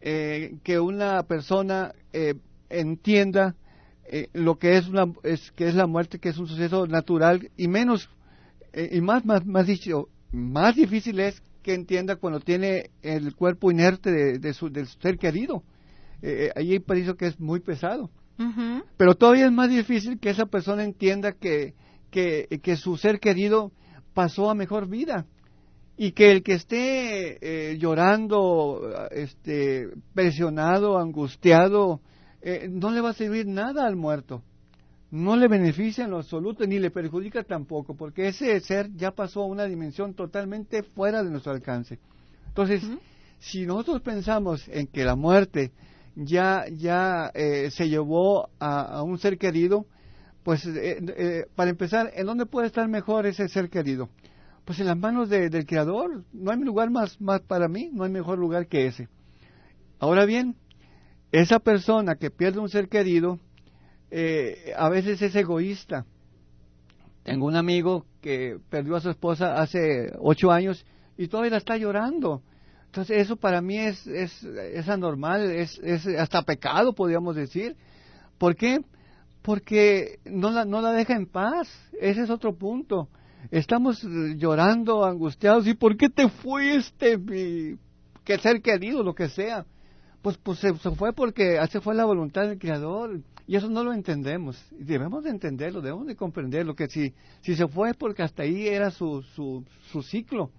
eh, 0.10 0.56
que 0.64 0.80
una 0.80 1.24
persona 1.24 1.92
eh, 2.14 2.36
entienda 2.70 3.56
eh, 4.10 4.30
lo 4.32 4.58
que 4.58 4.78
es 4.78 4.88
una 4.88 5.12
es 5.24 5.52
que 5.52 5.68
es 5.68 5.76
la 5.76 5.86
muerte 5.86 6.18
que 6.20 6.30
es 6.30 6.38
un 6.38 6.48
suceso 6.48 6.88
natural 6.88 7.52
y 7.58 7.68
menos 7.68 8.10
eh, 8.72 8.90
y 8.94 9.02
más, 9.02 9.26
más, 9.26 9.46
más 9.46 9.68
dicho, 9.68 10.08
más 10.32 10.78
difícil 10.78 11.20
es 11.20 11.44
que 11.62 11.74
entienda 11.74 12.16
cuando 12.16 12.40
tiene 12.40 12.92
el 13.02 13.36
cuerpo 13.36 13.70
inerte 13.70 14.40
de, 14.40 14.54
su, 14.54 14.70
del 14.70 14.88
ser 14.88 15.18
querido. 15.18 15.64
Eh, 16.22 16.52
ahí 16.56 16.80
parece 16.80 17.16
que 17.16 17.28
es 17.28 17.40
muy 17.40 17.60
pesado. 17.60 18.10
Pero 18.98 19.16
todavía 19.16 19.48
es 19.48 19.52
más 19.52 19.70
difícil 19.70 20.20
que 20.20 20.30
esa 20.30 20.46
persona 20.46 20.84
entienda 20.84 21.32
que, 21.32 21.74
que, 22.12 22.60
que, 22.62 22.78
su 22.78 22.96
ser 22.96 23.20
querido 23.20 23.72
pasó 24.14 24.52
a 24.52 24.54
mejor 24.54 24.88
vida 24.88 25.26
y 25.98 26.12
que 26.12 26.32
el 26.32 26.44
que 26.44 26.54
esté 26.54 27.72
eh, 27.72 27.77
llorando, 27.80 29.08
este, 29.10 29.89
presionado, 30.13 31.00
angustiado, 31.00 32.01
eh, 32.42 32.68
no 32.70 32.92
le 32.92 33.01
va 33.01 33.10
a 33.10 33.13
servir 33.13 33.48
nada 33.48 33.88
al 33.88 33.96
muerto. 33.96 34.44
No 35.10 35.36
le 35.36 35.48
beneficia 35.48 36.04
en 36.04 36.12
lo 36.12 36.18
absoluto 36.18 36.68
ni 36.68 36.77
le 36.77 36.92
perjudica 36.92 37.44
tampoco, 37.44 37.96
porque 37.96 38.27
ese 38.27 38.60
ser 38.60 38.94
ya 38.96 39.12
pasó 39.12 39.42
a 39.42 39.48
una 39.48 39.66
dimensión 39.66 40.13
totalmente 40.13 40.84
fuera 40.84 41.24
de 41.24 41.32
nuestro 41.32 41.54
alcance. 41.54 41.98
Entonces, 42.50 42.84
si 43.39 43.66
nosotros 43.66 44.01
pensamos 44.01 44.68
en 44.68 44.86
que 44.86 45.04
la 45.04 45.16
muerte 45.16 45.72
ya, 46.16 46.66
ya 46.72 47.32
eh, 47.34 47.72
se 47.72 47.89
llevó 47.89 48.50
a, 48.60 49.01
un 49.01 49.18
ser 49.18 49.39
querido, 49.39 49.88
pues 50.44 50.68
para 51.56 51.70
empezar, 51.70 52.12
¿en 52.16 52.25
dónde 52.25 52.46
puede 52.46 52.68
estar 52.68 52.88
mejor 52.88 53.25
ese 53.25 53.48
ser 53.48 53.70
querido? 53.70 54.10
Pues 54.68 54.82
en 54.82 54.88
las 54.88 54.98
manos 54.98 55.30
del 55.30 55.66
Creador. 55.66 56.26
No 56.34 56.52
hay 56.52 56.60
lugar 56.60 56.90
más, 56.90 57.22
más 57.22 57.40
para 57.40 57.70
mí, 57.70 57.90
no 57.94 58.04
hay 58.04 58.12
mejor 58.12 58.38
lugar 58.38 58.68
que 58.68 58.88
ese. 58.88 59.08
Ahora 59.98 60.26
bien, 60.26 60.58
esa 61.32 61.60
persona 61.60 62.16
que 62.16 62.32
pierde 62.32 62.60
un 62.60 62.68
ser 62.68 62.90
querido, 62.90 63.40
eh, 64.12 64.74
a 64.76 64.90
veces 64.90 65.22
es 65.22 65.34
egoísta. 65.38 66.06
Tengo 67.24 67.46
un 67.46 67.56
amigo 67.56 68.06
que 68.20 68.60
perdió 68.70 68.98
a 68.98 69.00
su 69.00 69.10
esposa 69.10 69.56
hace 69.56 70.12
ocho 70.20 70.52
años 70.52 70.86
y 71.18 71.30
todavía 71.30 71.56
está 71.56 71.78
llorando. 71.78 72.42
Entonces 72.88 73.20
eso 73.20 73.38
para 73.38 73.62
mí 73.62 73.78
es, 73.78 74.06
es, 74.06 74.44
es 74.44 74.90
anormal, 74.90 75.50
es, 75.50 75.80
es 75.80 76.06
hasta 76.08 76.42
pecado, 76.42 76.92
podríamos 76.92 77.38
decir. 77.38 77.78
¿Por 78.38 78.58
qué? 78.58 78.82
Porque 79.44 80.20
no 80.26 80.52
la, 80.52 80.66
no 80.66 80.82
la 80.82 80.92
deja 80.92 81.16
en 81.16 81.26
paz. 81.26 81.70
Ese 82.02 82.24
es 82.24 82.30
otro 82.30 82.54
punto 82.54 83.08
estamos 83.51 84.03
eh, 84.03 84.36
llorando, 84.38 85.06
angustiados, 85.06 85.67
¿y 85.67 85.74
por 85.74 85.98
qué 85.98 86.10
te 86.10 86.29
fuiste, 86.29 87.17
mi 87.17 87.77
que 88.24 88.38
ser 88.39 88.62
querido, 88.62 89.03
lo 89.03 89.15
que 89.15 89.29
sea? 89.29 89.65
Pues, 90.22 90.38
pues 90.38 90.60
se, 90.60 90.74
fue 90.74 91.13
porque 91.13 91.58
esa 91.58 91.79
fue 91.79 91.96
la 91.96 92.03
voluntad 92.03 92.48
del 92.48 92.60
Creador 92.60 93.22
y 93.48 93.56
eso 93.56 93.70
no 93.70 93.84
lo 93.84 93.94
entendemos. 93.94 94.62
Debemos 94.72 95.24
de 95.24 95.29
entenderlo, 95.29 95.82
debemos 95.82 96.08
de 96.08 96.17
comprenderlo, 96.17 96.75
que 96.75 96.88
si, 96.88 97.13
si 97.41 97.56
se 97.56 97.67
fue 97.67 97.94
porque 97.94 98.24
hasta 98.24 98.44
ahí 98.44 98.67
era 98.67 98.91
su, 98.91 99.22
su, 99.36 99.63
su 99.91 100.03
ciclo. 100.03 100.51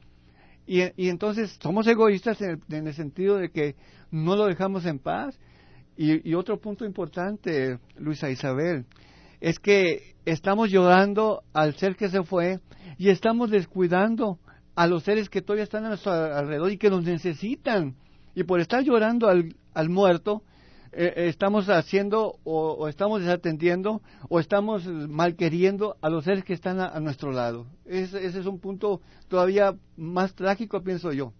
Y, 0.66 0.82
y, 0.96 1.08
entonces 1.08 1.58
somos 1.62 1.86
egoístas 1.86 2.40
en 2.40 2.50
el, 2.50 2.60
en 2.70 2.86
el, 2.86 2.94
sentido 2.94 3.36
de 3.36 3.50
que 3.50 3.74
no 4.10 4.36
lo 4.36 4.46
dejamos 4.46 4.86
en 4.86 4.98
paz. 4.98 5.38
Y, 5.96 6.30
y 6.30 6.34
otro 6.34 6.58
punto 6.58 6.86
importante, 6.86 7.78
Luisa 7.98 8.30
Isabel, 8.30 8.86
es 9.40 9.58
que 9.58 10.14
estamos 10.24 10.70
llorando 10.70 11.42
al 11.52 11.74
ser 11.74 11.96
que 11.96 12.08
se 12.08 12.22
fue 12.22 12.60
y 12.96 13.10
estamos 13.10 13.50
descuidando 13.50 14.38
a 14.74 14.86
los 14.86 15.02
seres 15.04 15.28
que 15.28 15.42
todavía 15.42 15.64
están 15.64 15.84
a 15.84 15.88
nuestro 15.88 16.12
alrededor 16.12 16.70
y 16.70 16.78
que 16.78 16.90
nos 16.90 17.04
necesitan. 17.04 17.96
Y 18.34 18.44
por 18.44 18.60
estar 18.60 18.82
llorando 18.82 19.28
al, 19.28 19.54
al 19.74 19.88
muerto, 19.88 20.42
eh, 20.92 21.12
eh, 21.16 21.28
estamos 21.28 21.68
haciendo 21.68 22.38
o, 22.44 22.88
estamos 22.88 23.20
desatendiendo 23.20 24.00
o 24.28 24.40
estamos 24.40 24.86
malqueriendo 24.86 25.96
a 26.00 26.08
los 26.08 26.24
seres 26.24 26.44
que 26.44 26.54
están 26.54 26.80
a, 26.80 26.98
nuestro 27.00 27.30
lado. 27.30 27.66
ese 27.84 28.26
es 28.26 28.46
un 28.46 28.58
punto 28.58 29.00
todavía 29.28 29.74
más 29.96 30.34
trágico, 30.34 30.82
pienso 30.82 31.12
yo. 31.12 31.32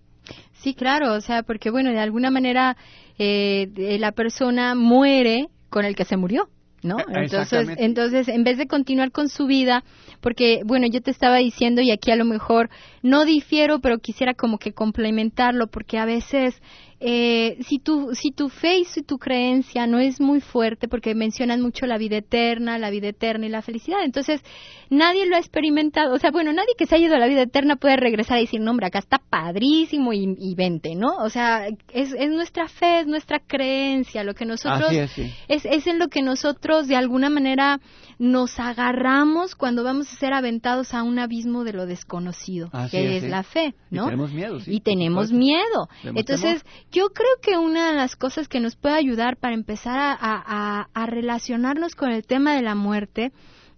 Sí, 0.53 0.75
claro, 0.75 1.15
o 1.15 1.21
sea, 1.21 1.43
porque 1.43 1.71
bueno, 1.71 1.91
de 1.91 2.01
alguna 2.01 2.31
manera 2.31 2.77
eh, 3.19 3.97
la 3.99 4.13
persona 4.13 4.75
muere 4.75 5.49
con 5.71 5.85
el 5.85 5.95
que 5.95 6.05
se 6.05 6.17
murió. 6.17 6.49
¿No? 6.83 6.97
Entonces, 7.09 7.69
entonces, 7.79 8.29
en 8.29 8.45
vez 8.45 8.59
de 8.59 8.67
continuar 8.67 9.11
con 9.13 9.29
su 9.29 9.47
vida, 9.47 9.85
porque, 10.21 10.63
bueno, 10.65 10.87
yo 10.87 11.01
te 11.01 11.11
estaba 11.11 11.37
diciendo 11.37 11.81
y 11.81 11.91
aquí 11.91 12.11
a 12.11 12.17
lo 12.17 12.25
mejor 12.25 12.71
no 13.03 13.25
difiero, 13.25 13.81
pero 13.81 13.99
quisiera 13.99 14.35
como 14.35 14.59
que 14.59 14.73
complementarlo, 14.73 15.67
porque 15.67 15.99
a 15.99 16.05
veces 16.05 16.61
eh, 17.01 17.59
si, 17.61 17.79
tu, 17.79 18.15
si 18.15 18.33
tu 18.33 18.49
fe 18.49 18.79
y 18.79 18.85
si 18.85 19.03
tu 19.03 19.19
creencia 19.19 19.87
no 19.87 19.99
es 19.99 20.21
muy 20.21 20.41
fuerte, 20.41 20.89
porque 20.89 21.15
mencionan 21.15 21.61
mucho 21.61 21.87
la 21.87 21.97
vida 21.97 22.17
eterna, 22.17 22.79
la 22.79 22.91
vida 22.91 23.09
eterna 23.09 23.47
y 23.47 23.51
la 23.51 23.63
felicidad, 23.63 23.99
entonces 24.05 24.43
nadie 24.91 25.27
lo 25.27 25.37
ha 25.37 25.39
experimentado, 25.39 26.13
o 26.15 26.19
sea, 26.19 26.31
bueno, 26.33 26.53
nadie 26.53 26.75
que 26.77 26.87
se 26.87 26.97
haya 26.97 27.07
ido 27.07 27.15
a 27.15 27.21
la 27.21 27.29
vida 27.29 27.43
eterna 27.43 27.77
puede 27.77 27.97
regresar 27.97 28.39
y 28.39 28.43
decir, 28.43 28.61
no, 28.61 28.73
hombre, 28.73 28.87
acá 28.87 28.99
está 28.99 29.19
padrísimo 29.19 30.13
y, 30.13 30.35
y 30.39 30.55
vente, 30.57 30.97
¿no? 30.97 31.17
O 31.19 31.31
sea, 31.31 31.69
es, 31.69 32.13
es, 32.13 32.31
nuestra 32.31 32.69
fe, 32.69 33.01
es 33.01 33.07
nuestra 33.07 33.39
creencia, 33.39 34.25
lo 34.25 34.35
que 34.35 34.45
nosotros, 34.45 34.93
es, 34.93 35.19
es, 35.49 35.65
es 35.67 35.87
en 35.87 36.01
lo 36.01 36.09
que 36.09 36.23
nosotros 36.23 36.89
de 36.89 36.97
alguna 36.97 37.31
manera 37.31 37.81
nos 38.19 38.59
agarramos 38.59 39.55
cuando 39.55 39.85
vamos 39.85 40.13
a 40.13 40.17
ser 40.17 40.33
aventados 40.33 40.93
a 40.95 41.05
un 41.05 41.19
abismo 41.21 41.63
de 41.63 41.73
lo 41.73 41.87
desconocido, 41.87 42.71
que 42.91 43.17
es, 43.17 43.23
la 43.23 43.45
fe, 43.45 43.75
¿no? 43.91 44.03
Y 44.03 44.05
tenemos 44.07 44.33
miedo, 44.33 44.61
sí. 44.61 44.75
Y 44.75 44.81
tenemos 44.81 45.31
miedo. 45.31 45.89
Entonces, 46.03 46.65
yo 46.91 47.11
creo 47.11 47.31
que 47.43 47.59
una 47.59 47.89
de 47.91 47.95
las 47.95 48.17
cosas 48.17 48.49
que 48.49 48.61
nos 48.61 48.77
puede 48.77 48.97
ayudar 48.97 49.37
para 49.37 49.55
empezar 49.55 49.99
a, 49.99 50.89
a 50.93 51.07
relacionarnos 51.07 51.95
con 51.95 52.11
el 52.11 52.27
tema 52.27 52.55
de 52.55 52.63
la 52.63 52.75
muerte 52.75 53.33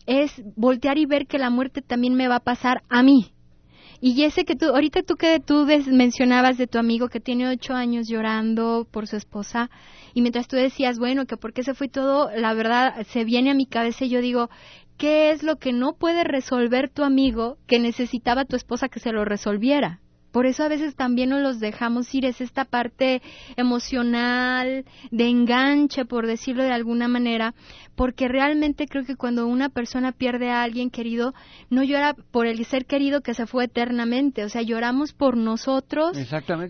es 0.07 0.43
voltear 0.57 0.99
y 0.99 1.07
ver 1.07 1.26
que 1.26 1.38
la 1.38 1.50
muerte 1.50 1.83
también 1.83 2.14
me 2.14 2.29
va 2.29 2.37
a 2.37 2.40
pasar 2.40 2.83
a 2.88 3.02
mí, 3.02 3.33
y 4.02 4.25
ese 4.25 4.47
que 4.47 4.57
tú, 4.57 4.67
ahorita 4.67 5.02
tú 5.02 5.17
que 5.17 5.40
tú 5.40 5.67
mencionabas 5.93 6.57
de 6.57 6.67
tu 6.67 6.79
amigo 6.79 7.09
que 7.09 7.21
tiene 7.21 7.49
ocho 7.49 7.75
años 7.75 8.09
llorando 8.09 8.88
por 8.90 9.07
su 9.07 9.17
esposa, 9.17 9.71
y 10.14 10.23
mientras 10.23 10.49
tú 10.49 10.57
decías, 10.57 10.99
bueno, 10.99 11.26
que 11.26 11.37
por 11.37 11.52
qué 11.52 11.62
se 11.62 11.75
fue 11.75 11.88
todo, 11.88 12.31
la 12.35 12.55
verdad 12.55 13.07
se 13.09 13.25
viene 13.25 13.50
a 13.50 13.55
mi 13.55 13.67
cabeza 13.67 14.07
y 14.07 14.09
yo 14.09 14.23
digo, 14.23 14.49
¿qué 14.97 15.33
es 15.33 15.43
lo 15.43 15.57
que 15.57 15.75
no 15.75 15.93
puede 15.93 16.25
resolver 16.25 16.88
tu 16.88 17.05
amigo 17.05 17.59
que 17.67 17.79
necesitaba 17.79 18.47
tu 18.47 18.57
esposa 18.57 18.88
que 18.88 19.00
se 19.00 19.12
lo 19.12 19.26
resolviera? 19.26 20.00
Por 20.33 20.47
eso 20.47 20.65
a 20.65 20.69
veces 20.69 20.95
también 20.95 21.31
nos 21.31 21.43
los 21.43 21.61
dejamos 21.61 22.15
ir, 22.15 22.25
es 22.25 22.41
esta 22.41 22.65
parte 22.65 23.23
emocional, 23.57 24.85
de 25.11 25.29
enganche, 25.29 26.05
por 26.05 26.27
decirlo 26.27 26.63
de 26.63 26.73
alguna 26.73 27.09
manera, 27.09 27.55
porque 27.97 28.29
realmente 28.29 28.87
creo 28.87 29.05
que 29.05 29.17
cuando 29.17 29.47
una 29.47 29.69
persona 29.69 30.13
pierde 30.13 30.51
a 30.51 30.63
alguien 30.63 30.91
querido, 30.91 31.35
no 31.69 31.83
llora 31.83 32.15
por 32.15 32.47
el 32.47 32.65
ser 32.65 32.87
querido 32.87 33.21
que 33.21 33.35
se 33.35 33.47
fue 33.47 33.65
eternamente, 33.65 34.45
o 34.45 34.49
sea, 34.49 34.63
lloramos 34.63 35.13
por 35.13 35.37
nosotros 35.37 36.17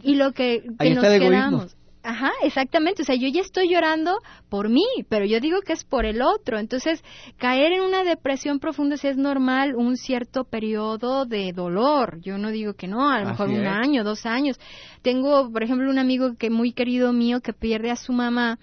y 0.02 0.14
lo 0.14 0.32
que, 0.32 0.64
nos 0.66 1.04
quedamos. 1.04 1.76
Ajá, 2.02 2.30
exactamente. 2.42 3.02
O 3.02 3.04
sea, 3.04 3.14
yo 3.14 3.28
ya 3.28 3.42
estoy 3.42 3.68
llorando 3.68 4.18
por 4.48 4.68
mí, 4.68 4.84
pero 5.08 5.26
yo 5.26 5.38
digo 5.38 5.60
que 5.60 5.74
es 5.74 5.84
por 5.84 6.06
el 6.06 6.22
otro. 6.22 6.58
Entonces, 6.58 7.04
caer 7.36 7.72
en 7.72 7.82
una 7.82 8.04
depresión 8.04 8.58
profunda 8.58 8.96
si 8.96 9.08
es 9.08 9.16
normal 9.16 9.74
un 9.76 9.96
cierto 9.96 10.44
periodo 10.44 11.26
de 11.26 11.52
dolor. 11.52 12.18
Yo 12.22 12.38
no 12.38 12.50
digo 12.50 12.74
que 12.74 12.88
no, 12.88 13.10
a 13.10 13.20
lo 13.20 13.28
mejor 13.28 13.50
un 13.50 13.66
año, 13.66 14.02
dos 14.02 14.24
años. 14.24 14.58
Tengo, 15.02 15.50
por 15.52 15.62
ejemplo, 15.62 15.90
un 15.90 15.98
amigo 15.98 16.36
que 16.38 16.48
muy 16.48 16.72
querido 16.72 17.12
mío 17.12 17.40
que 17.40 17.52
pierde 17.52 17.90
a 17.90 17.96
su 17.96 18.12
mamá 18.12 18.58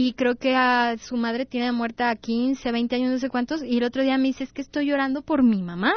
y 0.00 0.12
creo 0.12 0.36
que 0.36 0.54
a 0.54 0.96
su 0.96 1.16
madre 1.16 1.44
tiene 1.44 1.72
muerta 1.72 2.08
a 2.08 2.14
15, 2.14 2.70
20 2.70 2.94
años, 2.94 3.10
no 3.10 3.18
sé 3.18 3.30
cuántos, 3.30 3.64
y 3.64 3.78
el 3.78 3.82
otro 3.82 4.04
día 4.04 4.16
me 4.16 4.28
dice, 4.28 4.44
es 4.44 4.52
que 4.52 4.62
estoy 4.62 4.86
llorando 4.86 5.22
por 5.22 5.42
mi 5.42 5.60
mamá. 5.60 5.92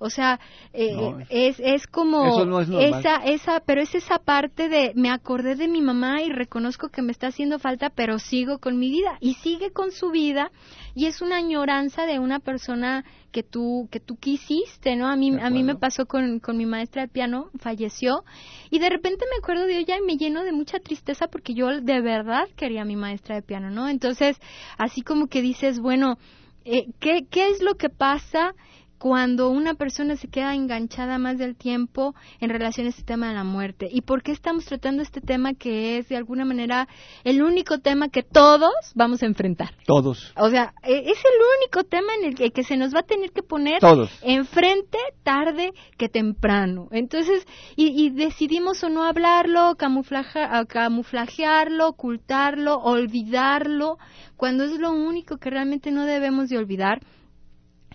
O 0.00 0.10
sea, 0.10 0.40
eh, 0.72 1.14
es, 1.30 1.60
es 1.60 1.86
como 1.86 2.42
esa, 2.80 3.18
esa, 3.18 3.60
pero 3.60 3.80
es 3.80 3.94
esa 3.94 4.18
parte 4.18 4.68
de, 4.68 4.90
me 4.96 5.12
acordé 5.12 5.54
de 5.54 5.68
mi 5.68 5.80
mamá 5.80 6.22
y 6.22 6.32
reconozco 6.32 6.88
que 6.88 7.02
me 7.02 7.12
está 7.12 7.28
haciendo 7.28 7.60
falta, 7.60 7.88
pero 7.88 8.18
sigo 8.18 8.58
con 8.58 8.80
mi 8.80 8.90
vida. 8.90 9.16
Y 9.20 9.34
sigue 9.34 9.70
con 9.70 9.92
su 9.92 10.10
vida, 10.10 10.50
y 10.96 11.06
es 11.06 11.22
una 11.22 11.36
añoranza 11.36 12.04
de 12.04 12.18
una 12.18 12.40
persona 12.40 13.04
que 13.36 13.42
tú, 13.42 13.86
que 13.90 14.00
tú 14.00 14.16
quisiste, 14.16 14.96
¿no? 14.96 15.08
A 15.08 15.14
mí, 15.14 15.38
a 15.38 15.50
mí 15.50 15.62
me 15.62 15.76
pasó 15.76 16.06
con, 16.06 16.40
con 16.40 16.56
mi 16.56 16.64
maestra 16.64 17.02
de 17.02 17.08
piano, 17.08 17.50
falleció, 17.58 18.24
y 18.70 18.78
de 18.78 18.88
repente 18.88 19.26
me 19.30 19.36
acuerdo 19.42 19.66
de 19.66 19.76
ella 19.76 19.98
y 19.98 20.00
me 20.00 20.16
lleno 20.16 20.42
de 20.42 20.52
mucha 20.52 20.78
tristeza 20.78 21.28
porque 21.28 21.52
yo 21.52 21.82
de 21.82 22.00
verdad 22.00 22.48
quería 22.56 22.80
a 22.80 22.86
mi 22.86 22.96
maestra 22.96 23.34
de 23.34 23.42
piano, 23.42 23.68
¿no? 23.68 23.90
Entonces, 23.90 24.38
así 24.78 25.02
como 25.02 25.26
que 25.26 25.42
dices, 25.42 25.80
bueno, 25.80 26.16
eh, 26.64 26.86
¿qué, 26.98 27.26
¿qué 27.30 27.50
es 27.50 27.60
lo 27.62 27.74
que 27.74 27.90
pasa 27.90 28.54
cuando 28.98 29.50
una 29.50 29.74
persona 29.74 30.16
se 30.16 30.28
queda 30.28 30.54
enganchada 30.54 31.18
más 31.18 31.38
del 31.38 31.56
tiempo 31.56 32.14
en 32.40 32.50
relación 32.50 32.86
a 32.86 32.90
este 32.90 33.02
tema 33.02 33.28
de 33.28 33.34
la 33.34 33.44
muerte. 33.44 33.88
¿Y 33.90 34.02
por 34.02 34.22
qué 34.22 34.32
estamos 34.32 34.64
tratando 34.64 35.02
este 35.02 35.20
tema 35.20 35.54
que 35.54 35.98
es 35.98 36.08
de 36.08 36.16
alguna 36.16 36.44
manera 36.44 36.88
el 37.24 37.42
único 37.42 37.78
tema 37.78 38.08
que 38.08 38.22
todos 38.22 38.74
vamos 38.94 39.22
a 39.22 39.26
enfrentar? 39.26 39.70
Todos. 39.86 40.32
O 40.36 40.50
sea, 40.50 40.74
e, 40.82 40.98
es 40.98 41.18
el 41.18 41.40
único 41.60 41.84
tema 41.84 42.08
en 42.20 42.26
el 42.26 42.52
que, 42.52 42.62
se 42.62 42.76
nos 42.76 42.94
va 42.94 43.00
a 43.00 43.04
tener 43.04 43.32
que 43.32 43.42
poner 43.42 43.80
enfrente 44.22 44.98
tarde 45.22 45.72
que 45.96 46.08
temprano. 46.08 46.88
Entonces, 46.90 47.46
y, 47.76 48.10
decidimos 48.10 48.82
o 48.82 48.88
no 48.88 49.04
hablarlo, 49.04 49.76
camuflajearlo, 49.76 51.88
ocultarlo, 51.88 52.78
olvidarlo, 52.78 53.98
cuando 54.36 54.64
es 54.64 54.78
lo 54.78 54.92
único 54.92 55.38
que 55.38 55.50
realmente 55.50 55.90
no 55.90 56.06
debemos 56.06 56.48
de 56.48 56.58
olvidar 56.58 57.00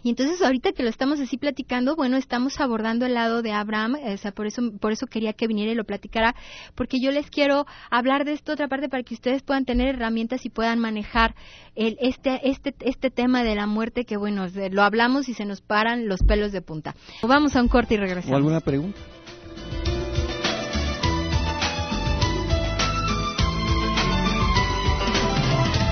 Y 0.04 0.10
entonces 0.10 0.42
ahorita 0.42 0.72
que 0.72 0.84
lo 0.84 0.90
estamos 0.90 1.20
así 1.20 1.38
platicando, 1.38 1.96
bueno, 1.96 2.18
estamos 2.18 2.60
abordando 2.60 3.06
el 3.06 3.14
lado 3.14 3.42
de 3.42 3.52
Abraham, 3.52 3.98
o 4.04 4.18
sea, 4.18 4.32
por 4.32 4.48
eso, 4.48 4.62
por 4.80 4.92
eso 4.92 5.06
quería 5.06 5.34
que 5.34 5.48
viniera 5.48 5.72
y 5.72 5.76
lo 5.76 5.84
platicara, 5.84 6.36
porque 6.76 6.98
yo 7.00 7.12
les 7.12 7.30
quiero 7.30 7.66
hablar 7.90 8.26
de 8.26 8.34
esta 8.34 8.54
otra 8.54 8.68
parte 8.68 8.90
para 8.90 9.04
que 9.04 9.14
ustedes 9.14 9.44
puedan 9.44 9.66
tener 9.66 9.96
herramientas 9.96 10.46
y 10.46 10.50
puedan 10.50 10.80
manejar 10.80 11.36
el, 11.76 11.98
este, 12.00 12.50
este, 12.50 12.74
este 12.80 13.12
tema 13.12 13.44
de 13.44 13.56
la 13.56 13.68
muerte 13.68 14.06
que, 14.06 14.18
bueno, 14.18 14.48
lo 14.72 14.84
hablamos 14.84 15.30
y 15.30 15.34
se 15.34 15.46
nos 15.46 15.62
paran 15.62 16.08
los 16.08 16.22
pelos 16.22 16.52
de 16.52 16.62
punta. 16.62 16.96
Vamos 17.22 17.56
a 17.56 17.62
un 17.62 17.68
corte 17.68 17.94
y 17.94 17.98
regresamos. 17.98 18.34
¿O 18.34 18.36
alguna 18.36 18.60
pregunta? 18.60 19.00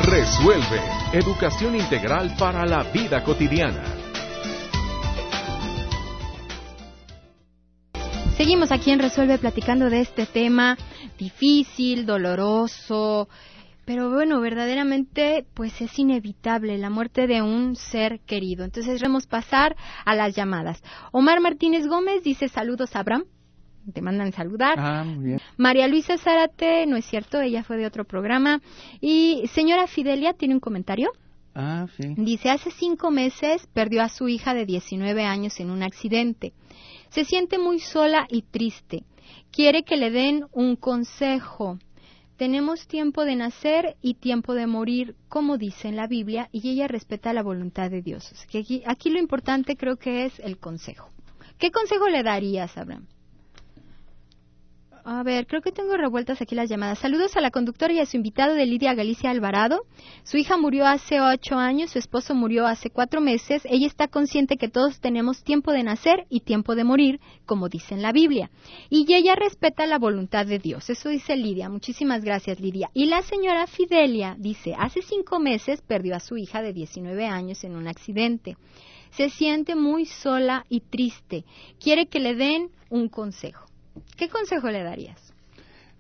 Resuelve. 0.10 0.82
Educación 1.14 1.76
integral 1.76 2.36
para 2.38 2.66
la 2.66 2.82
vida 2.84 3.24
cotidiana. 3.24 3.99
Seguimos 8.40 8.72
aquí 8.72 8.92
en 8.92 9.00
Resuelve 9.00 9.38
platicando 9.38 9.90
de 9.90 10.00
este 10.00 10.26
tema 10.26 10.78
difícil, 11.18 12.06
doloroso, 12.06 13.28
pero 13.84 14.10
bueno, 14.10 14.40
verdaderamente 14.40 15.46
pues 15.54 15.82
es 15.82 16.00
inevitable 16.00 16.78
la 16.78 16.90
muerte 16.90 17.28
de 17.28 17.42
un 17.42 17.76
ser 17.76 18.22
querido. 18.22 18.64
Entonces 18.64 19.02
vamos 19.02 19.26
a 19.26 19.30
pasar 19.30 19.76
a 20.06 20.16
las 20.16 20.38
llamadas. 20.38 20.82
Omar 21.12 21.42
Martínez 21.42 21.86
Gómez 21.86 22.24
dice 22.24 22.48
saludos 22.48 22.96
Abraham. 22.96 23.26
Te 23.94 24.02
mandan 24.02 24.32
saludar. 24.32 24.76
Ah, 24.80 25.04
María 25.58 25.90
Luisa 25.90 26.18
Zárate, 26.18 26.86
no 26.86 26.96
es 26.96 27.04
cierto, 27.04 27.42
ella 27.42 27.66
fue 27.66 27.76
de 27.76 27.88
otro 27.88 28.06
programa. 28.06 28.62
Y 29.02 29.44
señora 29.54 29.86
Fidelia, 29.86 30.32
¿tiene 30.32 30.54
un 30.54 30.62
comentario? 30.62 31.12
Ah, 31.56 31.88
sí. 31.98 32.14
Dice, 32.16 32.52
hace 32.52 32.72
cinco 32.72 33.12
meses 33.12 33.68
perdió 33.74 34.02
a 34.02 34.08
su 34.08 34.30
hija 34.30 34.54
de 34.54 34.66
19 34.66 35.26
años 35.26 35.60
en 35.60 35.72
un 35.72 35.84
accidente. 35.84 36.54
Se 37.10 37.26
siente 37.26 37.58
muy 37.58 37.80
sola 37.80 38.28
y 38.30 38.44
triste. 38.44 39.04
Quiere 39.52 39.84
que 39.84 39.98
le 39.98 40.12
den 40.12 40.46
un 40.52 40.76
consejo. 40.76 41.80
Tenemos 42.38 42.88
tiempo 42.88 43.26
de 43.26 43.36
nacer 43.36 43.98
y 44.02 44.14
tiempo 44.14 44.54
de 44.54 44.68
morir, 44.68 45.16
como 45.28 45.58
dice 45.58 45.90
en 45.90 45.98
la 45.98 46.08
Biblia, 46.08 46.48
y 46.52 46.70
ella 46.70 46.88
respeta 46.88 47.34
la 47.34 47.44
voluntad 47.44 47.92
de 47.92 48.02
Dios. 48.02 48.32
aquí, 48.48 48.82
aquí 48.86 49.10
lo 49.10 49.20
importante 49.20 49.76
creo 49.76 49.98
que 49.98 50.26
es 50.26 50.40
el 50.40 50.58
consejo. 50.58 51.10
¿Qué 51.58 51.72
consejo 51.72 52.08
le 52.08 52.24
darías, 52.24 52.78
Abraham? 52.78 53.08
A 55.12 55.24
ver, 55.24 55.48
creo 55.48 55.64
que 55.64 55.72
tengo 55.72 55.98
revueltas 55.98 56.40
aquí 56.40 56.54
las 56.54 56.70
llamadas. 56.70 57.00
Saludos 57.00 57.36
a 57.36 57.42
la 57.42 57.50
conductora 57.50 57.92
y 57.92 58.00
a 58.00 58.06
su 58.06 58.16
invitado 58.16 58.54
de 58.54 58.68
Lidia 58.68 58.94
Galicia 58.94 59.32
Alvarado. 59.32 59.88
Su 60.22 60.38
hija 60.38 60.56
murió 60.56 60.86
hace 60.86 61.20
ocho 61.20 61.56
años, 61.56 61.90
su 61.90 61.98
esposo 61.98 62.36
murió 62.36 62.68
hace 62.68 62.92
cuatro 62.92 63.20
meses. 63.20 63.64
Ella 63.66 63.88
está 63.88 64.08
consciente 64.08 64.58
que 64.58 64.70
todos 64.70 65.00
tenemos 65.00 65.44
tiempo 65.44 65.72
de 65.72 65.82
nacer 65.82 66.28
y 66.30 66.42
tiempo 66.42 66.76
de 66.76 66.84
morir, 66.84 67.20
como 67.48 67.70
dice 67.70 67.96
en 67.96 68.04
la 68.04 68.12
Biblia. 68.12 68.52
Y 68.92 69.12
ella 69.12 69.34
respeta 69.34 69.88
la 69.88 69.98
voluntad 69.98 70.46
de 70.46 70.60
Dios. 70.60 70.88
Eso 70.92 71.10
dice 71.10 71.36
Lidia. 71.36 71.70
Muchísimas 71.70 72.24
gracias, 72.24 72.60
Lidia. 72.60 72.92
Y 72.94 73.08
la 73.08 73.24
señora 73.24 73.66
Fidelia 73.66 74.36
dice, 74.38 74.76
hace 74.78 75.02
cinco 75.02 75.40
meses 75.40 75.82
perdió 75.82 76.16
a 76.16 76.20
su 76.20 76.38
hija 76.38 76.62
de 76.62 76.72
19 76.72 77.26
años 77.26 77.64
en 77.64 77.76
un 77.76 77.88
accidente. 77.88 78.58
Se 79.10 79.32
siente 79.32 79.74
muy 79.74 80.06
sola 80.06 80.68
y 80.70 80.82
triste. 80.82 81.46
Quiere 81.80 82.06
que 82.06 82.20
le 82.20 82.36
den 82.36 82.70
un 82.92 83.10
consejo. 83.10 83.69
¿Qué 84.18 84.30
consejo 84.30 84.70
le 84.70 84.84
darías? 84.84 85.34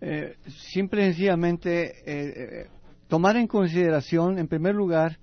Eh, 0.02 0.36
simple 0.48 1.02
y 1.02 1.06
sencillamente 1.08 1.90
eh, 1.90 1.94
eh, 2.06 2.68
tomar 3.08 3.36
en 3.36 3.48
consideración, 3.48 4.38
en 4.38 4.48
primer 4.48 4.76
lugar, 4.76 5.18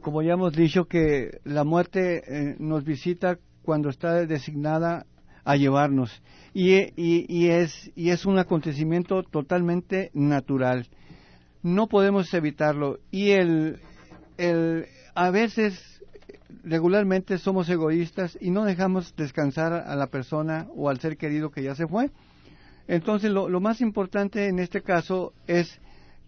como 0.00 0.22
ya 0.22 0.32
hemos 0.32 0.52
dicho, 0.54 0.86
que 0.86 1.40
la 1.44 1.64
muerte 1.64 2.22
eh, 2.26 2.56
nos 2.58 2.84
visita 2.84 3.38
cuando 3.62 3.90
está 3.90 4.26
designada 4.26 5.06
a 5.44 5.56
llevarnos 5.56 6.22
y, 6.52 6.92
y, 6.96 7.48
es, 7.48 7.90
y 7.94 8.10
es 8.10 8.26
un 8.26 8.38
acontecimiento 8.38 9.22
totalmente 9.22 10.10
natural. 10.12 10.88
No 11.62 11.86
podemos 11.86 12.32
evitarlo 12.34 12.98
y 13.10 13.30
el, 13.30 13.78
a 15.14 15.30
veces 15.30 15.99
regularmente 16.64 17.38
somos 17.38 17.68
egoístas 17.68 18.36
y 18.40 18.50
no 18.50 18.64
dejamos 18.64 19.14
descansar 19.16 19.72
a 19.72 19.96
la 19.96 20.08
persona 20.08 20.66
o 20.74 20.88
al 20.88 21.00
ser 21.00 21.16
querido 21.16 21.50
que 21.50 21.62
ya 21.62 21.74
se 21.74 21.86
fue. 21.86 22.10
Entonces, 22.88 23.30
lo, 23.30 23.60
más 23.60 23.80
importante 23.80 24.48
en 24.48 24.58
este 24.58 24.82
caso 24.82 25.32
es 25.46 25.80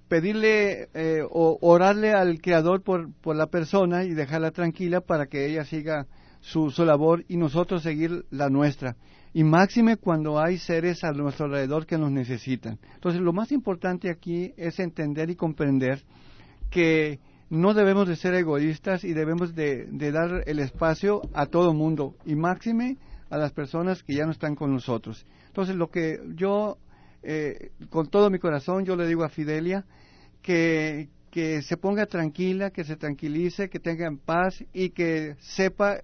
pedirle 0.08 0.88
eh, 0.94 1.22
o 1.28 1.58
orarle 1.60 2.12
al 2.12 2.40
Creador 2.40 2.82
por, 2.82 3.12
por 3.14 3.34
la 3.34 3.46
persona 3.46 4.04
y 4.04 4.10
dejarla 4.10 4.50
tranquila 4.50 5.00
para 5.00 5.26
que 5.26 5.46
ella 5.46 5.64
siga 5.64 6.06
su, 6.40 6.70
su 6.70 6.84
labor 6.84 7.24
y 7.28 7.36
nosotros 7.36 7.82
seguir 7.82 8.26
la 8.30 8.48
nuestra. 8.48 8.96
Y 9.34 9.44
máxime 9.44 9.96
cuando 9.96 10.38
hay 10.38 10.58
seres 10.58 11.02
a 11.04 11.12
nuestro 11.12 11.46
alrededor 11.46 11.86
que 11.86 11.96
nos 11.96 12.10
necesitan. 12.10 12.78
Entonces, 12.94 13.20
lo 13.20 13.32
más 13.32 13.50
importante 13.50 14.10
aquí 14.10 14.52
es 14.56 14.78
entender 14.78 15.30
y 15.30 15.36
comprender 15.36 16.02
que 16.70 17.18
no 17.52 17.74
debemos 17.74 18.08
de 18.08 18.16
ser 18.16 18.32
egoístas 18.32 19.04
y 19.04 19.12
debemos 19.12 19.54
de, 19.54 19.86
dar 20.10 20.42
el 20.46 20.58
espacio 20.58 21.20
a 21.34 21.44
todo 21.44 21.74
mundo 21.74 22.16
y 22.24 22.34
máxime 22.34 22.96
a 23.28 23.36
las 23.36 23.52
personas 23.52 24.02
que 24.02 24.14
ya 24.14 24.24
no 24.24 24.30
están 24.30 24.54
con 24.54 24.72
nosotros. 24.72 25.26
Entonces, 25.48 25.76
lo 25.76 25.90
que 25.90 26.18
yo, 26.34 26.78
eh, 27.22 27.72
con 27.90 28.08
todo 28.08 28.30
mi 28.30 28.38
corazón, 28.38 28.86
yo 28.86 28.96
le 28.96 29.06
digo 29.06 29.22
a 29.22 29.28
Fidelia 29.28 29.84
que, 30.40 31.10
que 31.30 31.60
se 31.60 31.76
ponga 31.76 32.06
tranquila, 32.06 32.70
que 32.70 32.84
se 32.84 32.96
tranquilice, 32.96 33.68
que 33.68 33.80
tenga 33.80 34.06
en 34.06 34.16
paz 34.16 34.64
y 34.72 34.88
que 34.88 35.36
sepa 35.38 35.98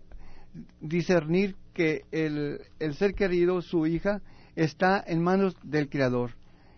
discernir 0.83 1.57
que 1.73 2.03
el, 2.13 2.61
el 2.79 2.95
ser 2.95 3.15
querido, 3.15 3.63
su 3.63 3.87
hija, 3.87 4.21
está 4.55 5.03
en 5.07 5.23
manos 5.23 5.57
del 5.63 5.89
Creador. 5.89 6.33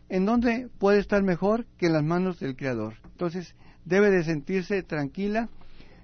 ¿En 0.08 0.26
dónde 0.26 0.68
puede 0.78 1.00
estar 1.00 1.24
mejor 1.24 1.66
que 1.76 1.86
en 1.86 1.94
las 1.94 2.04
manos 2.04 2.38
del 2.38 2.54
Creador? 2.54 2.94
Entonces, 3.10 3.56
debe 3.90 4.10
de 4.10 4.22
sentirse 4.22 4.82
tranquila. 4.82 5.50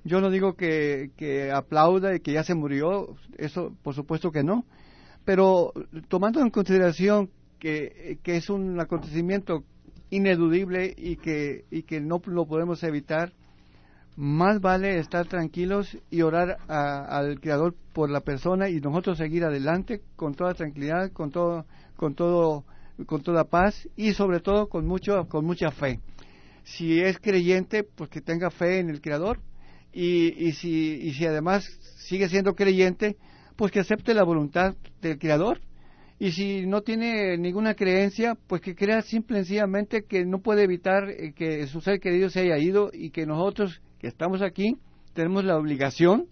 Yo 0.05 0.21
no 0.21 0.31
digo 0.31 0.55
que, 0.55 1.13
que 1.17 1.51
aplauda 1.51 2.15
y 2.15 2.21
que 2.21 2.33
ya 2.33 2.43
se 2.43 2.55
murió, 2.55 3.17
eso 3.39 3.75
por 3.83 3.95
supuesto 3.95 4.31
que 4.31 4.45
no, 4.45 4.65
pero 5.25 5.73
tomando 6.09 6.41
en 6.41 6.51
consideración 6.51 7.31
que, 7.59 8.19
es 8.25 8.51
un 8.51 8.79
acontecimiento 8.79 9.65
ineludible 10.11 10.95
y 10.97 11.17
que, 11.17 11.65
y 11.71 11.83
que 11.83 12.01
no 12.01 12.21
lo 12.27 12.47
podemos 12.47 12.83
evitar, 12.85 13.33
más 14.17 14.61
vale 14.61 14.99
estar 14.99 15.27
tranquilos 15.27 15.99
y 16.11 16.23
orar 16.23 16.59
al 16.69 17.41
Creador 17.41 17.75
por 17.93 18.11
la 18.11 18.21
persona 18.21 18.69
y 18.69 18.81
nosotros 18.81 19.19
seguir 19.19 19.45
adelante 19.45 20.03
con 20.15 20.35
toda 20.35 20.55
tranquilidad, 20.55 21.13
con 21.13 21.31
todo, 21.31 21.67
con 21.97 22.15
todo, 22.15 22.65
con 23.07 23.23
toda 23.23 23.45
paz 23.45 23.89
y 23.97 24.13
sobre 24.13 24.41
todo 24.41 24.69
con 24.69 24.87
mucho, 24.87 25.27
con 25.29 25.45
mucha 25.45 25.71
fe 25.71 26.01
si 26.67 27.01
es 27.01 27.19
creyente, 27.21 27.85
pues 27.85 28.11
que 28.11 28.21
tenga 28.21 28.51
fe 28.51 28.81
en 28.81 28.91
el 28.91 29.01
Creador. 29.01 29.39
Y, 29.93 30.47
y, 30.47 30.53
si, 30.53 30.95
y 31.01 31.13
si 31.13 31.25
además 31.25 31.65
sigue 31.99 32.29
siendo 32.29 32.55
creyente, 32.55 33.17
pues 33.55 33.71
que 33.71 33.81
acepte 33.81 34.15
la 34.15 34.25
voluntad 34.25 34.75
del 35.01 35.19
Creador. 35.19 35.61
Y 36.19 36.33
si 36.33 36.67
no 36.67 36.83
tiene 36.83 37.39
ninguna 37.39 37.75
creencia, 37.75 38.37
pues 38.49 38.61
que 38.63 38.75
crea 38.75 39.03
simple 39.03 39.39
y 39.39 39.41
sencillamente 39.41 40.05
que 40.05 40.25
no 40.25 40.41
puede 40.41 40.65
evitar 40.65 41.09
eh, 41.09 41.33
que 41.35 41.67
su 41.69 41.81
ser 41.81 42.01
querido 42.01 42.31
se 42.31 42.41
haya 42.41 42.59
ido 42.59 42.91
y 42.93 43.11
que 43.11 43.27
nosotros 43.27 43.81
que 44.01 44.09
estamos 44.09 44.43
aquí 44.43 44.77
tenemos 45.13 45.45
la 45.45 45.57
obligación 45.57 46.27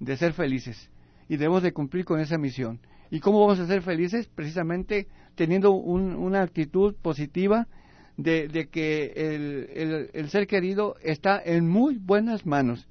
de 0.00 0.16
ser 0.16 0.32
felices 0.32 0.90
y 1.28 1.36
debemos 1.36 1.62
de 1.62 1.72
cumplir 1.72 2.06
con 2.06 2.20
esa 2.20 2.38
misión. 2.38 2.80
¿Y 3.10 3.20
cómo 3.20 3.40
vamos 3.40 3.60
a 3.60 3.66
ser 3.66 3.82
felices? 3.82 4.28
Precisamente 4.34 5.08
teniendo 5.34 5.72
una 5.72 6.42
actitud 6.42 6.94
positiva 7.02 7.68
de, 8.16 8.68
que 8.70 9.12
el, 9.16 10.10
el, 10.12 10.28
ser 10.28 10.46
querido 10.46 10.96
está 11.02 11.40
en 11.44 11.68
muy 11.68 11.98
buenas 11.98 12.46
manos. 12.46 12.86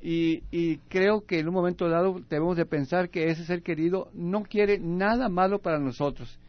Y, 0.00 0.42
y, 0.50 0.78
creo 0.88 1.24
que 1.26 1.38
en 1.38 1.48
un 1.48 1.54
momento 1.54 1.88
dado 1.88 2.20
debemos 2.28 2.56
de 2.56 2.66
pensar 2.66 3.08
que 3.08 3.26
ese 3.26 3.44
ser 3.44 3.62
querido 3.62 4.08
no 4.14 4.42
quiere 4.42 4.78
nada 4.80 5.28
malo 5.28 5.60
para 5.60 5.78
nosotros. 5.78 6.40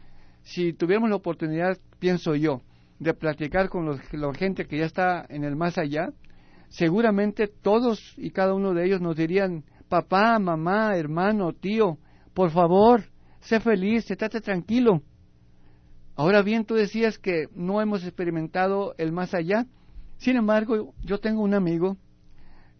Si 0.42 0.72
tuviéramos 0.72 1.10
la 1.10 1.16
oportunidad, 1.16 1.78
pienso 2.00 2.34
yo, 2.34 2.62
de 2.98 3.14
platicar 3.14 3.68
con 3.68 3.86
los, 3.86 4.00
la 4.12 4.32
gente 4.34 4.66
que 4.66 4.78
ya 4.78 4.86
está 4.86 5.24
en 5.28 5.44
el 5.44 5.54
más 5.54 5.78
allá, 5.78 6.08
seguramente 6.68 7.46
todos 7.46 8.14
y 8.16 8.30
cada 8.30 8.54
uno 8.54 8.74
de 8.74 8.86
ellos 8.86 9.00
nos 9.00 9.14
dirían, 9.14 9.64
papá, 9.88 10.38
mamá, 10.40 10.96
hermano, 10.96 11.52
tío, 11.52 11.98
por 12.34 12.50
favor, 12.50 13.04
sé 13.40 13.60
feliz, 13.60 14.10
estate 14.10 14.40
tranquilo, 14.40 15.02
Ahora 16.16 16.42
bien, 16.42 16.64
tú 16.64 16.74
decías 16.74 17.18
que 17.18 17.48
no 17.54 17.80
hemos 17.80 18.04
experimentado 18.04 18.94
el 18.98 19.12
más 19.12 19.34
allá. 19.34 19.66
Sin 20.18 20.36
embargo, 20.36 20.94
yo 21.02 21.18
tengo 21.18 21.42
un 21.42 21.54
amigo, 21.54 21.96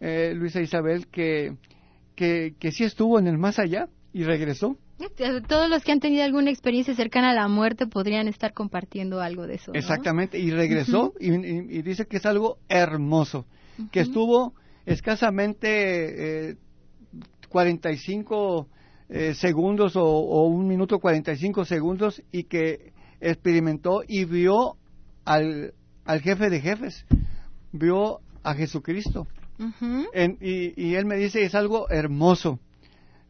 eh, 0.00 0.32
Luisa 0.34 0.60
Isabel, 0.60 1.08
que, 1.08 1.56
que, 2.14 2.54
que 2.58 2.70
sí 2.70 2.84
estuvo 2.84 3.18
en 3.18 3.26
el 3.26 3.38
más 3.38 3.58
allá 3.58 3.88
y 4.12 4.22
regresó. 4.22 4.76
Todos 5.48 5.68
los 5.68 5.82
que 5.82 5.90
han 5.90 5.98
tenido 5.98 6.22
alguna 6.22 6.50
experiencia 6.50 6.94
cercana 6.94 7.30
a 7.30 7.34
la 7.34 7.48
muerte 7.48 7.86
podrían 7.86 8.28
estar 8.28 8.54
compartiendo 8.54 9.20
algo 9.20 9.46
de 9.46 9.54
eso. 9.56 9.72
Exactamente, 9.74 10.38
y 10.38 10.50
regresó 10.50 11.12
y, 11.18 11.82
dice 11.82 12.06
que 12.06 12.18
es 12.18 12.26
algo 12.26 12.58
hermoso, 12.68 13.44
que 13.90 14.00
estuvo 14.00 14.54
escasamente 14.86 16.50
eh, 16.50 16.56
45 17.48 18.68
eh, 19.08 19.34
segundos 19.34 19.96
o, 19.96 20.04
o, 20.04 20.46
un 20.46 20.68
minuto 20.68 21.00
45 21.00 21.64
segundos 21.64 22.22
y 22.30 22.44
que 22.44 22.93
experimentó 23.30 24.02
y 24.06 24.24
vio 24.24 24.76
al, 25.24 25.74
al 26.04 26.20
jefe 26.20 26.50
de 26.50 26.60
jefes, 26.60 27.06
vio 27.72 28.20
a 28.42 28.54
Jesucristo. 28.54 29.26
y, 30.40 30.82
y 30.82 30.94
él 30.94 31.06
me 31.06 31.16
dice, 31.16 31.42
es 31.42 31.54
algo 31.54 31.88
hermoso. 31.90 32.58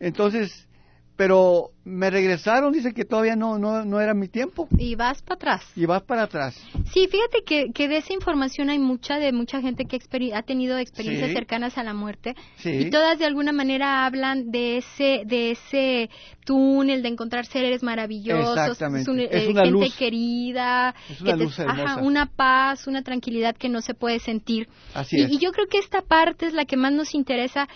Entonces, 0.00 0.68
pero 1.16 1.70
me 1.84 2.08
regresaron, 2.08 2.72
dice 2.72 2.94
que 2.94 3.04
todavía 3.04 3.36
no, 3.36 3.58
no, 3.58 3.84
no 3.84 4.00
era 4.00 4.14
mi 4.14 4.28
tiempo. 4.28 4.68
Y 4.78 4.94
vas 4.94 5.22
para 5.22 5.34
atrás. 5.34 5.72
Y 5.76 5.84
vas 5.84 6.02
para 6.02 6.22
atrás. 6.22 6.54
Sí, 6.92 7.08
fíjate 7.10 7.42
que, 7.44 7.72
que 7.74 7.88
de 7.88 7.98
esa 7.98 8.14
información 8.14 8.70
hay 8.70 8.78
mucha, 8.78 9.18
de 9.18 9.32
mucha 9.32 9.60
gente 9.60 9.84
que 9.84 9.98
ha 10.34 10.42
tenido 10.42 10.78
experiencias 10.78 11.32
cercanas 11.32 11.76
a 11.76 11.82
la 11.82 11.92
muerte. 11.92 12.34
Y 12.64 12.88
todas 12.90 13.18
de 13.18 13.26
alguna 13.26 13.52
manera 13.52 14.06
hablan 14.06 14.50
de 14.50 14.78
ese, 14.78 15.22
de 15.26 15.50
ese 15.50 16.10
túnel, 16.44 17.02
de 17.02 17.08
encontrar 17.08 17.46
seres 17.46 17.82
maravillosos. 17.82 18.80
es, 18.80 19.08
eh, 19.08 19.48
una 19.50 19.64
gente 19.64 19.90
querida. 19.98 20.94
Es 21.10 21.20
una 21.20 21.36
luz 21.36 21.58
ajá, 21.60 22.02
una 22.02 22.26
paz, 22.26 22.86
una 22.86 23.02
tranquilidad 23.02 23.56
que 23.56 23.68
no 23.68 23.80
se 23.80 23.94
puede 23.94 24.20
sentir. 24.20 24.68
Así 24.94 25.18
y, 25.18 25.22
es. 25.22 25.32
y 25.32 25.38
yo 25.38 25.52
creo 25.52 25.66
que 25.66 25.78
esta 25.78 26.00
parte 26.00 26.46
es 26.46 26.54
la 26.54 26.64
que 26.64 26.76
más 26.76 26.92
nos 26.92 27.14
interesa, 27.14 27.68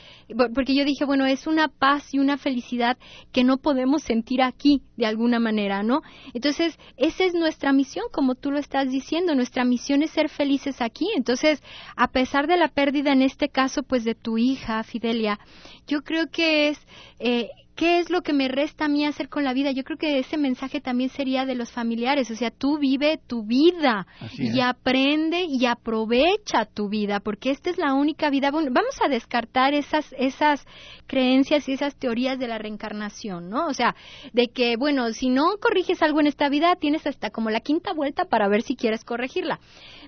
porque 0.54 0.74
yo 0.74 0.84
dije, 0.84 1.04
bueno, 1.04 1.26
es 1.26 1.46
una 1.46 1.68
paz 1.68 2.14
y 2.14 2.18
una 2.18 2.38
felicidad 2.38 2.96
que 3.32 3.44
no 3.44 3.58
podemos 3.58 3.97
sentir 3.98 4.42
aquí 4.42 4.82
de 4.96 5.06
alguna 5.06 5.38
manera, 5.38 5.82
¿no? 5.82 6.02
Entonces, 6.34 6.78
esa 6.96 7.24
es 7.24 7.34
nuestra 7.34 7.72
misión, 7.72 8.06
como 8.12 8.34
tú 8.34 8.50
lo 8.50 8.58
estás 8.58 8.90
diciendo, 8.90 9.34
nuestra 9.34 9.64
misión 9.64 10.02
es 10.02 10.10
ser 10.10 10.28
felices 10.28 10.80
aquí. 10.80 11.08
Entonces, 11.16 11.62
a 11.96 12.08
pesar 12.08 12.46
de 12.46 12.56
la 12.56 12.68
pérdida 12.68 13.12
en 13.12 13.22
este 13.22 13.48
caso, 13.48 13.82
pues 13.82 14.04
de 14.04 14.14
tu 14.14 14.38
hija, 14.38 14.82
Fidelia, 14.82 15.38
yo 15.86 16.02
creo 16.02 16.30
que 16.30 16.68
es 16.68 16.78
eh, 17.18 17.50
¿Qué 17.78 18.00
es 18.00 18.10
lo 18.10 18.22
que 18.22 18.32
me 18.32 18.48
resta 18.48 18.86
a 18.86 18.88
mí 18.88 19.06
hacer 19.06 19.28
con 19.28 19.44
la 19.44 19.52
vida? 19.52 19.70
Yo 19.70 19.84
creo 19.84 19.96
que 19.96 20.18
ese 20.18 20.36
mensaje 20.36 20.80
también 20.80 21.10
sería 21.10 21.46
de 21.46 21.54
los 21.54 21.70
familiares, 21.70 22.28
o 22.28 22.34
sea, 22.34 22.50
tú 22.50 22.76
vive 22.76 23.20
tu 23.24 23.44
vida 23.44 24.04
y 24.36 24.58
aprende 24.58 25.44
y 25.44 25.64
aprovecha 25.64 26.64
tu 26.64 26.88
vida, 26.88 27.20
porque 27.20 27.52
esta 27.52 27.70
es 27.70 27.78
la 27.78 27.94
única 27.94 28.30
vida. 28.30 28.50
Bueno, 28.50 28.72
vamos 28.72 28.96
a 29.00 29.08
descartar 29.08 29.74
esas 29.74 30.12
esas 30.18 30.66
creencias 31.06 31.68
y 31.68 31.74
esas 31.74 31.94
teorías 31.94 32.40
de 32.40 32.48
la 32.48 32.58
reencarnación, 32.58 33.48
¿no? 33.48 33.68
O 33.68 33.74
sea, 33.74 33.94
de 34.32 34.48
que 34.48 34.76
bueno, 34.76 35.12
si 35.12 35.28
no 35.28 35.44
corriges 35.60 36.02
algo 36.02 36.18
en 36.18 36.26
esta 36.26 36.48
vida, 36.48 36.74
tienes 36.74 37.06
hasta 37.06 37.30
como 37.30 37.48
la 37.48 37.60
quinta 37.60 37.92
vuelta 37.92 38.24
para 38.24 38.48
ver 38.48 38.62
si 38.62 38.74
quieres 38.74 39.04
corregirla. 39.04 39.60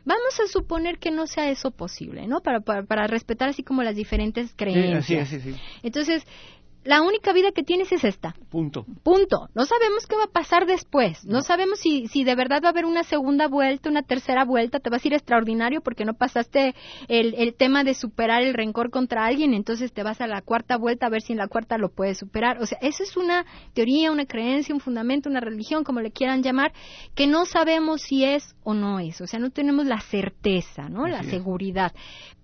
Vamos 0.04 0.40
a 0.42 0.48
suponer 0.48 0.98
que 0.98 1.12
no 1.12 1.28
sea 1.28 1.50
eso 1.50 1.70
posible, 1.70 2.26
¿no? 2.26 2.40
Para, 2.40 2.60
para, 2.60 3.06
respetar 3.06 3.50
así 3.50 3.62
como 3.62 3.84
las 3.84 3.94
diferentes 3.94 4.52
creencias. 4.56 5.28
Sí, 5.28 5.38
sí, 5.38 5.52
sí. 5.52 5.60
Entonces, 5.82 6.24
la 6.82 7.02
única 7.02 7.32
vida 7.32 7.52
que 7.52 7.62
tienes 7.62 7.92
es 7.92 8.04
esta. 8.04 8.34
Punto. 8.48 8.86
Punto. 9.02 9.48
No 9.54 9.66
sabemos 9.66 10.06
qué 10.06 10.16
va 10.16 10.24
a 10.24 10.32
pasar 10.32 10.66
después. 10.66 11.24
No, 11.26 11.42
sabemos 11.42 11.78
si, 11.80 12.06
si 12.08 12.24
de 12.24 12.34
verdad 12.34 12.62
va 12.62 12.68
a 12.68 12.70
haber 12.70 12.86
una 12.86 13.02
segunda 13.02 13.48
vuelta, 13.48 13.90
una 13.90 14.02
tercera 14.02 14.44
vuelta. 14.44 14.80
Te 14.80 14.88
vas 14.88 15.04
a 15.04 15.08
ir 15.08 15.14
extraordinario 15.14 15.82
porque 15.82 16.06
no 16.06 16.14
pasaste 16.14 16.74
el, 17.08 17.34
el 17.34 17.54
tema 17.54 17.84
de 17.84 17.92
superar 17.92 18.42
el 18.42 18.54
rencor 18.54 18.90
contra 18.90 19.26
alguien. 19.26 19.52
Entonces 19.52 19.92
te 19.92 20.02
vas 20.02 20.22
a 20.22 20.26
la 20.26 20.40
cuarta 20.40 20.78
vuelta 20.78 21.06
a 21.06 21.10
ver 21.10 21.20
si 21.20 21.32
en 21.32 21.38
la 21.38 21.48
cuarta 21.48 21.76
lo 21.76 21.90
puedes 21.90 22.18
superar. 22.18 22.62
O 22.62 22.66
sea, 22.66 22.78
esa 22.80 23.02
es 23.02 23.16
una 23.16 23.44
teoría, 23.74 24.10
una 24.10 24.24
creencia, 24.24 24.74
un 24.74 24.80
fundamento, 24.80 25.28
una 25.28 25.40
religión, 25.40 25.84
como 25.84 26.00
le 26.00 26.12
quieran 26.12 26.42
llamar, 26.42 26.72
que 27.14 27.26
no 27.26 27.44
sabemos 27.44 28.00
si 28.00 28.24
es 28.24 28.54
o 28.64 28.72
no 28.72 29.00
es. 29.00 29.20
O 29.20 29.26
sea, 29.26 29.38
no 29.38 29.50
tenemos 29.50 29.86
la 29.86 30.00
certeza, 30.00 30.88
¿no? 30.88 31.06
la 31.10 31.22
seguridad. 31.24 31.92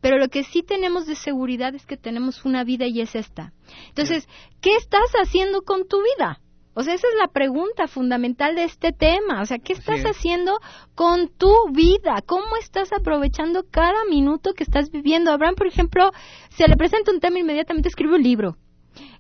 Pero 0.01 0.19
lo 0.19 0.29
que 0.29 0.45
sí 0.45 0.63
tenemos 0.63 1.07
de 1.07 1.15
seguridad 1.15 1.75
es 1.75 1.87
que 1.87 1.97
tenemos 1.97 2.45
una 2.45 2.65
vida 2.65 2.87
y 2.87 3.01
es 3.01 3.15
esta. 3.15 3.53
Entonces, 3.89 4.29
¿qué 4.61 4.77
estás 4.77 5.11
haciendo 5.23 5.63
con 5.63 5.87
tu 5.87 5.99
vida? 6.03 6.41
O 6.75 6.83
sea, 6.83 6.93
esa 6.93 7.09
es 7.09 7.15
la 7.19 7.29
pregunta 7.29 7.89
fundamental 7.89 8.55
de 8.55 8.65
este 8.65 8.93
tema. 8.93 9.41
O 9.41 9.47
sea, 9.47 9.59
¿qué 9.59 9.73
estás 9.73 10.03
haciendo 10.03 10.59
con 10.95 11.29
tu 11.29 11.51
vida? 11.73 12.23
¿Cómo 12.27 12.57
estás 12.61 12.93
aprovechando 12.93 13.65
cada 13.71 14.05
minuto 14.11 14.53
que 14.53 14.63
estás 14.63 14.91
viviendo? 14.91 15.31
Abraham, 15.31 15.55
por 15.55 15.69
ejemplo, 15.69 16.11
se 16.51 16.69
le 16.69 16.77
presenta 16.77 17.13
un 17.13 17.21
tema 17.21 17.39
inmediatamente 17.39 17.89
escribe 17.89 18.17
un 18.17 18.23
libro 18.23 18.59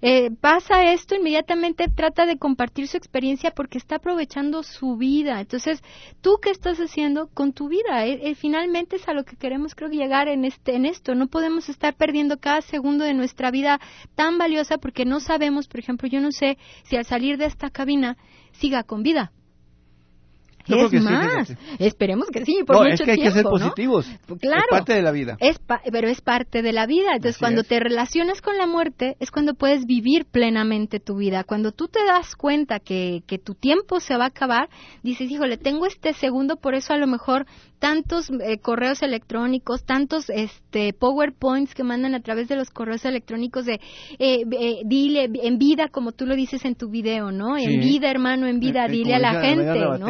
eh, 0.02 0.30
pasa 0.40 0.92
esto, 0.92 1.14
inmediatamente 1.14 1.88
trata 1.88 2.26
de 2.26 2.38
compartir 2.38 2.88
su 2.88 2.96
experiencia 2.96 3.50
porque 3.50 3.78
está 3.78 3.96
aprovechando 3.96 4.62
su 4.62 4.96
vida. 4.96 5.40
Entonces, 5.40 5.82
¿tú 6.20 6.38
qué 6.42 6.50
estás 6.50 6.78
haciendo 6.78 7.28
con 7.28 7.52
tu 7.52 7.68
vida? 7.68 8.06
Eh, 8.06 8.20
eh, 8.22 8.34
finalmente 8.34 8.96
es 8.96 9.08
a 9.08 9.14
lo 9.14 9.24
que 9.24 9.36
queremos, 9.36 9.74
creo, 9.74 9.88
llegar 9.88 10.28
en, 10.28 10.44
este, 10.44 10.74
en 10.74 10.86
esto. 10.86 11.14
No 11.14 11.28
podemos 11.28 11.68
estar 11.68 11.94
perdiendo 11.94 12.38
cada 12.38 12.60
segundo 12.60 13.04
de 13.04 13.14
nuestra 13.14 13.50
vida 13.50 13.80
tan 14.14 14.38
valiosa 14.38 14.78
porque 14.78 15.04
no 15.04 15.20
sabemos, 15.20 15.68
por 15.68 15.80
ejemplo, 15.80 16.08
yo 16.08 16.20
no 16.20 16.32
sé 16.32 16.58
si 16.84 16.96
al 16.96 17.04
salir 17.04 17.38
de 17.38 17.46
esta 17.46 17.70
cabina 17.70 18.16
siga 18.52 18.82
con 18.82 19.02
vida 19.02 19.32
es 20.66 21.02
más, 21.02 21.54
esperemos 21.78 22.28
que 22.28 22.44
sí, 22.44 22.62
por 22.66 22.76
no, 22.76 22.82
mucho 22.82 22.94
es 22.94 23.02
que 23.02 23.10
hay 23.12 23.18
que 23.18 23.30
ser 23.30 23.44
positivos. 23.44 24.06
Claro. 24.40 24.62
Es 24.62 24.70
parte 24.70 24.94
de 24.94 25.02
la 25.02 25.10
vida. 25.12 25.36
Es 25.40 25.58
pero 25.90 26.08
es 26.08 26.20
parte 26.20 26.62
de 26.62 26.72
la 26.72 26.86
vida. 26.86 27.12
Entonces, 27.14 27.38
cuando 27.38 27.62
te 27.62 27.80
relacionas 27.80 28.40
con 28.40 28.56
la 28.56 28.66
muerte, 28.66 29.16
es 29.20 29.30
cuando 29.30 29.54
puedes 29.54 29.86
vivir 29.86 30.26
plenamente 30.26 31.00
tu 31.00 31.16
vida. 31.16 31.44
Cuando 31.44 31.72
tú 31.72 31.88
te 31.88 32.04
das 32.04 32.34
cuenta 32.36 32.80
que, 32.80 33.22
que 33.26 33.38
tu 33.38 33.54
tiempo 33.54 34.00
se 34.00 34.16
va 34.16 34.24
a 34.24 34.28
acabar, 34.28 34.68
dices, 35.02 35.30
híjole, 35.30 35.56
tengo 35.56 35.86
este 35.86 36.12
segundo, 36.14 36.56
por 36.56 36.74
eso 36.74 36.92
a 36.92 36.98
lo 36.98 37.06
mejor 37.06 37.46
tantos 37.78 38.30
eh, 38.30 38.58
correos 38.58 39.02
electrónicos, 39.02 39.84
tantos 39.84 40.30
este 40.30 40.92
PowerPoints 40.92 41.74
que 41.74 41.84
mandan 41.84 42.14
a 42.14 42.20
través 42.20 42.48
de 42.48 42.56
los 42.56 42.70
correos 42.70 43.04
electrónicos 43.04 43.66
de 43.66 43.74
eh, 44.18 44.44
eh, 44.50 44.80
dile 44.84 45.30
en 45.42 45.58
vida, 45.58 45.88
como 45.88 46.12
tú 46.12 46.26
lo 46.26 46.34
dices 46.34 46.64
en 46.64 46.74
tu 46.74 46.88
video, 46.88 47.30
¿no? 47.32 47.56
En 47.56 47.80
vida, 47.80 48.10
hermano, 48.10 48.46
en 48.46 48.60
vida, 48.60 48.88
dile 48.88 49.14
a 49.14 49.18
la 49.18 49.40
gente, 49.40 49.78
¿no? 49.98 50.08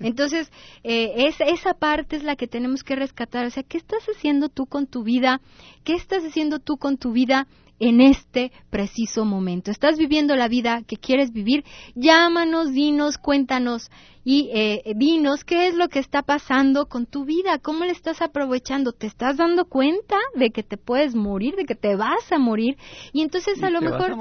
Entonces, 0.00 0.50
es, 0.82 1.36
esa 1.40 1.74
parte 1.74 2.16
es 2.16 2.22
la 2.24 2.36
que 2.36 2.46
tenemos 2.46 2.82
que 2.82 2.96
rescatar. 2.96 3.46
O 3.46 3.50
sea, 3.50 3.62
¿qué 3.62 3.78
estás 3.78 4.04
haciendo 4.14 4.48
tú 4.48 4.66
con 4.66 4.86
tu 4.86 5.02
vida? 5.02 5.40
¿Qué 5.84 5.94
estás 5.94 6.24
haciendo 6.24 6.58
tú 6.58 6.76
con 6.76 6.96
tu 6.98 7.12
vida? 7.12 7.46
en 7.80 8.00
este 8.00 8.52
preciso 8.70 9.24
momento. 9.24 9.70
¿Estás 9.70 9.98
viviendo 9.98 10.36
la 10.36 10.46
vida 10.46 10.82
que 10.86 10.96
quieres 10.96 11.32
vivir? 11.32 11.64
Llámanos, 11.96 12.72
dinos, 12.72 13.18
cuéntanos 13.18 13.90
y 14.24 14.50
eh, 14.54 14.94
dinos 14.96 15.44
qué 15.44 15.68
es 15.68 15.74
lo 15.74 15.88
que 15.88 15.98
está 15.98 16.22
pasando 16.22 16.86
con 16.86 17.04
tu 17.04 17.24
vida, 17.24 17.58
cómo 17.58 17.84
le 17.84 17.92
estás 17.92 18.22
aprovechando, 18.22 18.92
te 18.92 19.06
estás 19.06 19.36
dando 19.36 19.66
cuenta 19.66 20.16
de 20.34 20.50
que 20.50 20.62
te 20.62 20.78
puedes 20.78 21.14
morir, 21.14 21.54
de 21.56 21.66
que 21.66 21.74
te 21.74 21.94
vas 21.94 22.32
a 22.32 22.38
morir 22.38 22.78
y 23.12 23.20
entonces 23.20 23.62
a 23.62 23.70
lo 23.70 23.82
mejor 23.82 24.16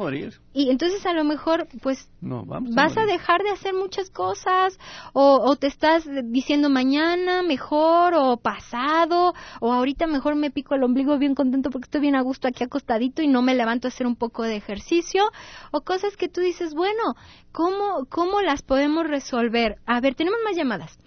y 0.54 0.70
entonces 0.70 1.06
a 1.06 1.14
lo 1.14 1.24
mejor 1.24 1.68
pues 1.82 2.10
vas 2.22 2.98
a, 2.98 3.06
dejar 3.06 3.44
de 3.44 3.50
hacer 3.50 3.74
muchas 3.74 4.10
cosas 4.10 4.78
o, 5.14 5.40
o 5.44 5.56
te 5.56 5.68
estás 5.68 6.08
diciendo 6.26 6.70
mañana 6.70 7.42
mejor 7.42 8.14
o 8.14 8.38
pasado 8.38 9.34
o 9.62 9.74
ahorita 9.74 10.08
mejor 10.08 10.36
me 10.36 10.52
pico 10.52 10.76
el 10.76 10.84
ombligo 10.84 11.18
bien 11.18 11.36
contento 11.36 11.70
porque 11.70 11.86
estoy 11.86 12.02
bien 12.02 12.16
a 12.16 12.22
gusto 12.22 12.48
aquí 12.48 12.64
acostadito 12.64 13.22
y 13.22 13.28
no 13.28 13.42
me 13.42 13.56
levanto 13.56 13.88
a 13.88 13.90
hacer 13.90 14.06
un 14.06 14.16
poco 14.16 14.44
de 14.44 14.58
ejercicio 14.58 15.24
o 15.72 15.82
cosas 15.82 16.18
que 16.18 16.28
tú 16.28 16.42
dices 16.42 16.74
bueno 16.74 17.16
cómo 17.52 18.06
cómo 18.10 18.42
las 18.42 18.62
podemos 18.62 19.08
resolver 19.08 19.78
a 19.96 20.02
ver, 20.02 20.16
tenemos 20.16 20.40
más 20.44 20.56
llamadas. 20.56 20.98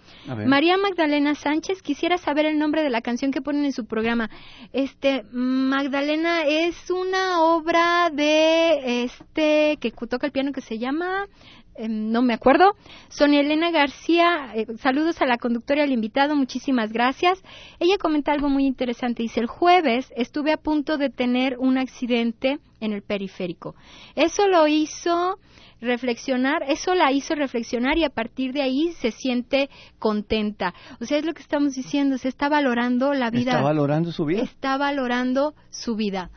María 0.45 0.77
Magdalena 0.77 1.35
Sánchez, 1.35 1.81
quisiera 1.81 2.17
saber 2.17 2.45
el 2.45 2.59
nombre 2.59 2.83
de 2.83 2.89
la 2.89 3.01
canción 3.01 3.31
que 3.31 3.41
ponen 3.41 3.65
en 3.65 3.71
su 3.71 3.85
programa. 3.85 4.29
Este, 4.73 5.23
Magdalena 5.31 6.43
es 6.43 6.89
una 6.89 7.41
obra 7.41 8.09
de 8.11 9.03
este 9.03 9.77
que 9.79 9.91
toca 9.91 10.25
el 10.25 10.31
piano 10.31 10.51
que 10.51 10.61
se 10.61 10.79
llama 10.79 11.27
em, 11.75 12.11
no 12.11 12.21
me 12.21 12.33
acuerdo. 12.33 12.75
Sonia 13.09 13.41
Elena 13.41 13.71
García, 13.71 14.51
eh, 14.55 14.65
saludos 14.79 15.21
a 15.21 15.25
la 15.25 15.37
conductora 15.37 15.81
y 15.81 15.83
al 15.83 15.91
invitado, 15.91 16.35
muchísimas 16.35 16.91
gracias. 16.91 17.41
Ella 17.79 17.97
comenta 17.97 18.31
algo 18.31 18.49
muy 18.49 18.65
interesante. 18.65 19.23
Dice, 19.23 19.39
el 19.39 19.47
jueves 19.47 20.11
estuve 20.15 20.51
a 20.51 20.57
punto 20.57 20.97
de 20.97 21.09
tener 21.09 21.57
un 21.59 21.77
accidente 21.77 22.59
en 22.79 22.93
el 22.93 23.01
periférico. 23.01 23.75
Eso 24.15 24.47
lo 24.47 24.67
hizo 24.67 25.39
reflexionar, 25.81 26.63
eso 26.67 26.95
la 26.95 27.11
hizo 27.11 27.35
reflexionar 27.35 27.97
y 27.97 28.03
a 28.03 28.09
partir 28.09 28.53
de 28.53 28.61
ahí 28.61 28.93
se 28.99 29.11
siente 29.11 29.69
contenta. 29.99 30.73
O 30.99 31.05
sea, 31.05 31.17
es 31.17 31.25
lo 31.25 31.33
que 31.33 31.41
estamos 31.41 31.73
diciendo, 31.73 32.17
se 32.17 32.29
está 32.29 32.49
valorando 32.49 33.13
la 33.13 33.29
vida. 33.29 33.51
Está 33.51 33.63
valorando 33.63 34.11
su 34.11 34.25
vida. 34.25 34.43
Está 34.43 34.77
valorando 34.77 35.53
su 35.69 35.95
vida. 35.95 36.31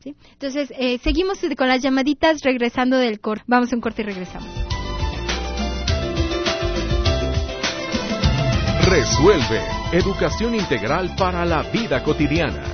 ¿sí? 0.00 0.14
Entonces, 0.32 0.72
eh, 0.78 0.98
seguimos 0.98 1.40
con 1.56 1.68
las 1.68 1.82
llamaditas 1.82 2.42
regresando 2.42 2.96
del 2.96 3.20
corte. 3.20 3.44
Vamos 3.46 3.72
a 3.72 3.76
un 3.76 3.82
corte 3.82 4.02
y 4.02 4.04
regresamos. 4.06 4.48
Resuelve. 8.88 9.60
Educación 9.92 10.54
integral 10.54 11.14
para 11.16 11.44
la 11.44 11.62
vida 11.62 12.02
cotidiana. 12.02 12.71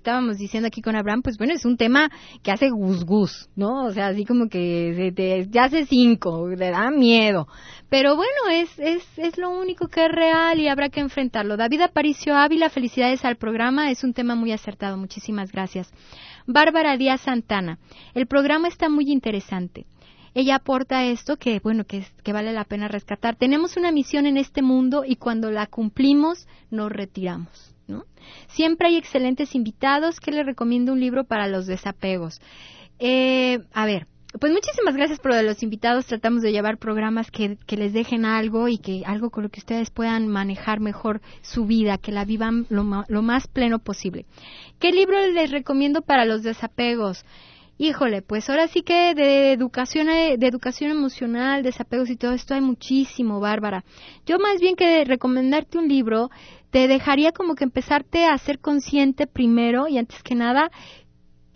Estábamos 0.00 0.38
diciendo 0.38 0.66
aquí 0.66 0.80
con 0.80 0.96
Abraham, 0.96 1.20
pues 1.22 1.36
bueno, 1.36 1.52
es 1.52 1.66
un 1.66 1.76
tema 1.76 2.10
que 2.42 2.50
hace 2.50 2.70
gus 2.70 3.04
gus, 3.04 3.50
¿no? 3.54 3.84
O 3.84 3.92
sea, 3.92 4.08
así 4.08 4.24
como 4.24 4.48
que 4.48 5.12
te, 5.14 5.46
ya 5.50 5.64
hace 5.64 5.84
cinco, 5.84 6.48
le 6.48 6.70
da 6.70 6.90
miedo. 6.90 7.46
Pero 7.90 8.16
bueno, 8.16 8.48
es, 8.50 8.78
es, 8.78 9.06
es 9.18 9.36
lo 9.36 9.50
único 9.50 9.88
que 9.88 10.06
es 10.06 10.10
real 10.10 10.58
y 10.58 10.68
habrá 10.68 10.88
que 10.88 11.00
enfrentarlo. 11.00 11.56
David 11.56 11.82
Aparicio 11.82 12.34
Ávila, 12.34 12.70
felicidades 12.70 13.24
al 13.24 13.36
programa, 13.36 13.90
es 13.90 14.02
un 14.02 14.14
tema 14.14 14.34
muy 14.34 14.52
acertado, 14.52 14.96
muchísimas 14.96 15.52
gracias. 15.52 15.92
Bárbara 16.46 16.96
Díaz 16.96 17.20
Santana, 17.20 17.78
el 18.14 18.26
programa 18.26 18.68
está 18.68 18.88
muy 18.88 19.10
interesante 19.10 19.86
ella 20.34 20.56
aporta 20.56 21.04
esto 21.04 21.36
que, 21.36 21.60
bueno, 21.60 21.84
que, 21.84 22.04
que 22.22 22.32
vale 22.32 22.52
la 22.52 22.64
pena 22.64 22.88
rescatar. 22.88 23.36
Tenemos 23.36 23.76
una 23.76 23.92
misión 23.92 24.26
en 24.26 24.36
este 24.36 24.62
mundo 24.62 25.04
y 25.06 25.16
cuando 25.16 25.50
la 25.50 25.66
cumplimos 25.66 26.46
nos 26.70 26.92
retiramos. 26.92 27.74
¿no? 27.88 28.04
Siempre 28.48 28.88
hay 28.88 28.96
excelentes 28.96 29.54
invitados 29.54 30.20
que 30.20 30.30
les 30.30 30.46
recomiendo 30.46 30.92
un 30.92 31.00
libro 31.00 31.24
para 31.24 31.48
los 31.48 31.66
desapegos. 31.66 32.40
Eh, 32.98 33.60
a 33.72 33.86
ver, 33.86 34.06
pues 34.38 34.52
muchísimas 34.52 34.94
gracias 34.94 35.18
por 35.18 35.32
lo 35.32 35.36
de 35.36 35.42
los 35.42 35.62
invitados. 35.62 36.06
Tratamos 36.06 36.42
de 36.42 36.52
llevar 36.52 36.78
programas 36.78 37.30
que, 37.32 37.56
que, 37.66 37.76
les 37.76 37.92
dejen 37.92 38.24
algo 38.24 38.68
y 38.68 38.78
que 38.78 39.02
algo 39.04 39.30
con 39.30 39.42
lo 39.42 39.48
que 39.48 39.58
ustedes 39.58 39.90
puedan 39.90 40.28
manejar 40.28 40.78
mejor 40.78 41.20
su 41.42 41.66
vida, 41.66 41.98
que 41.98 42.12
la 42.12 42.24
vivan 42.24 42.66
lo, 42.68 43.04
lo 43.08 43.22
más 43.22 43.48
pleno 43.48 43.80
posible. 43.80 44.26
¿Qué 44.78 44.92
libro 44.92 45.26
les 45.26 45.50
recomiendo 45.50 46.02
para 46.02 46.24
los 46.24 46.44
desapegos? 46.44 47.24
Híjole, 47.82 48.20
pues 48.20 48.50
ahora 48.50 48.68
sí 48.68 48.82
que 48.82 49.14
de 49.14 49.52
educación, 49.52 50.10
eh, 50.10 50.36
de 50.38 50.46
educación 50.46 50.90
emocional, 50.90 51.62
desapegos 51.62 52.10
y 52.10 52.16
todo 52.16 52.32
esto 52.32 52.52
hay 52.52 52.60
muchísimo, 52.60 53.40
Bárbara. 53.40 53.86
Yo 54.26 54.38
más 54.38 54.60
bien 54.60 54.76
que 54.76 55.02
recomendarte 55.06 55.78
un 55.78 55.88
libro, 55.88 56.28
te 56.70 56.88
dejaría 56.88 57.32
como 57.32 57.54
que 57.54 57.64
empezarte 57.64 58.26
a 58.26 58.36
ser 58.36 58.58
consciente 58.58 59.26
primero 59.26 59.88
y 59.88 59.96
antes 59.96 60.22
que 60.22 60.34
nada 60.34 60.70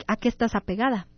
a 0.06 0.16
qué 0.16 0.28
estás 0.28 0.54
apegada. 0.54 1.08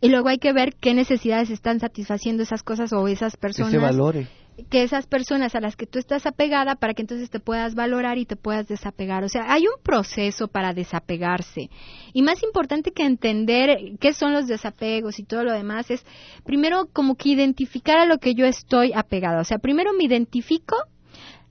Y 0.00 0.08
luego 0.08 0.30
hay 0.30 0.38
que 0.38 0.54
ver 0.54 0.76
qué 0.80 0.94
necesidades 0.94 1.50
están 1.50 1.78
satisfaciendo 1.78 2.42
esas 2.42 2.62
cosas 2.62 2.90
o 2.94 3.06
esas 3.06 3.36
personas. 3.36 3.70
Que 3.70 3.78
se 3.78 3.84
valore 3.84 4.28
que 4.70 4.82
esas 4.82 5.06
personas 5.06 5.54
a 5.54 5.60
las 5.60 5.76
que 5.76 5.86
tú 5.86 5.98
estás 5.98 6.26
apegada 6.26 6.76
para 6.76 6.94
que 6.94 7.02
entonces 7.02 7.30
te 7.30 7.40
puedas 7.40 7.74
valorar 7.74 8.18
y 8.18 8.26
te 8.26 8.36
puedas 8.36 8.68
desapegar. 8.68 9.24
O 9.24 9.28
sea, 9.28 9.52
hay 9.52 9.66
un 9.66 9.82
proceso 9.82 10.48
para 10.48 10.72
desapegarse. 10.72 11.70
Y 12.12 12.22
más 12.22 12.42
importante 12.42 12.92
que 12.92 13.04
entender 13.04 13.96
qué 14.00 14.12
son 14.12 14.32
los 14.32 14.46
desapegos 14.46 15.18
y 15.18 15.24
todo 15.24 15.44
lo 15.44 15.52
demás 15.52 15.90
es 15.90 16.04
primero 16.44 16.88
como 16.92 17.16
que 17.16 17.30
identificar 17.30 17.98
a 17.98 18.06
lo 18.06 18.18
que 18.18 18.34
yo 18.34 18.46
estoy 18.46 18.92
apegada. 18.94 19.40
O 19.40 19.44
sea, 19.44 19.58
primero 19.58 19.92
me 19.92 20.04
identifico, 20.04 20.76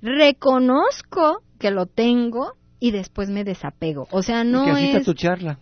reconozco 0.02 1.44
que 1.60 1.72
lo 1.72 1.86
tengo 1.86 2.54
y 2.80 2.92
después 2.92 3.30
me 3.30 3.44
desapego. 3.44 4.08
O 4.12 4.22
sea, 4.22 4.44
no 4.44 4.78
es 4.78 5.06
tu 5.06 5.14
charla. 5.14 5.60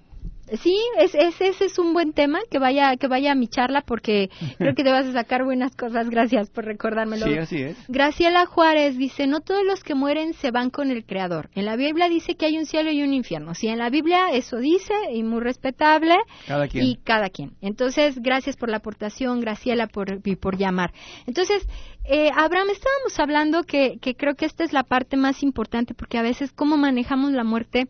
Sí, 0.60 0.78
es, 0.98 1.16
ese 1.16 1.66
es 1.66 1.80
un 1.80 1.94
buen 1.94 2.14
tema 2.14 2.40
que 2.50 2.60
vaya 2.60 2.96
que 2.98 3.08
vaya 3.08 3.32
a 3.32 3.36
mi 3.36 3.48
charla 3.48 3.82
porque 3.82 4.30
creo 4.58 4.76
que 4.76 4.84
te 4.84 4.92
vas 4.92 5.06
a 5.06 5.14
sacar 5.14 5.44
buenas 5.44 5.76
cosas. 5.76 6.10
Gracias 6.10 6.50
por 6.50 6.66
recordármelo. 6.66 7.26
Sí, 7.26 7.38
así 7.38 7.62
es. 7.62 7.78
Graciela 7.88 8.46
Juárez 8.46 8.98
dice, 8.98 9.28
no 9.28 9.42
todos 9.42 9.64
los 9.66 9.84
que 9.84 9.96
mueren 9.96 10.34
se 10.34 10.52
van 10.52 10.70
con 10.70 10.92
el 10.92 11.06
Creador. 11.06 11.50
En 11.56 11.66
la 11.66 11.76
Biblia 11.76 12.10
dice 12.10 12.36
que 12.36 12.46
hay 12.46 12.58
un 12.58 12.66
cielo 12.66 12.92
y 12.92 13.02
un 13.04 13.14
infierno. 13.14 13.54
Sí, 13.54 13.68
en 13.68 13.80
la 13.80 13.90
Biblia 13.90 14.32
eso 14.34 14.58
dice 14.58 14.94
y 15.14 15.24
muy 15.24 15.42
respetable. 15.42 16.16
Cada 16.48 16.68
quien. 16.68 16.86
Y 16.86 16.98
cada 16.98 17.30
quien. 17.30 17.54
Entonces, 17.62 18.20
gracias 18.22 18.58
por 18.58 18.70
la 18.70 18.78
aportación, 18.78 19.40
Graciela, 19.40 19.88
por, 19.88 20.22
por 20.40 20.58
llamar. 20.58 20.94
Entonces, 21.28 21.68
eh, 22.04 22.30
Abraham, 22.36 22.70
estábamos 22.72 23.20
hablando 23.20 23.64
que, 23.64 23.98
que 24.02 24.16
creo 24.16 24.36
que 24.36 24.46
esta 24.46 24.64
es 24.64 24.74
la 24.74 24.84
parte 24.84 25.18
más 25.18 25.44
importante 25.44 25.94
porque 25.94 26.18
a 26.18 26.24
veces 26.24 26.52
cómo 26.52 26.78
manejamos 26.78 27.32
la 27.32 27.44
muerte 27.44 27.88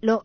lo, 0.00 0.24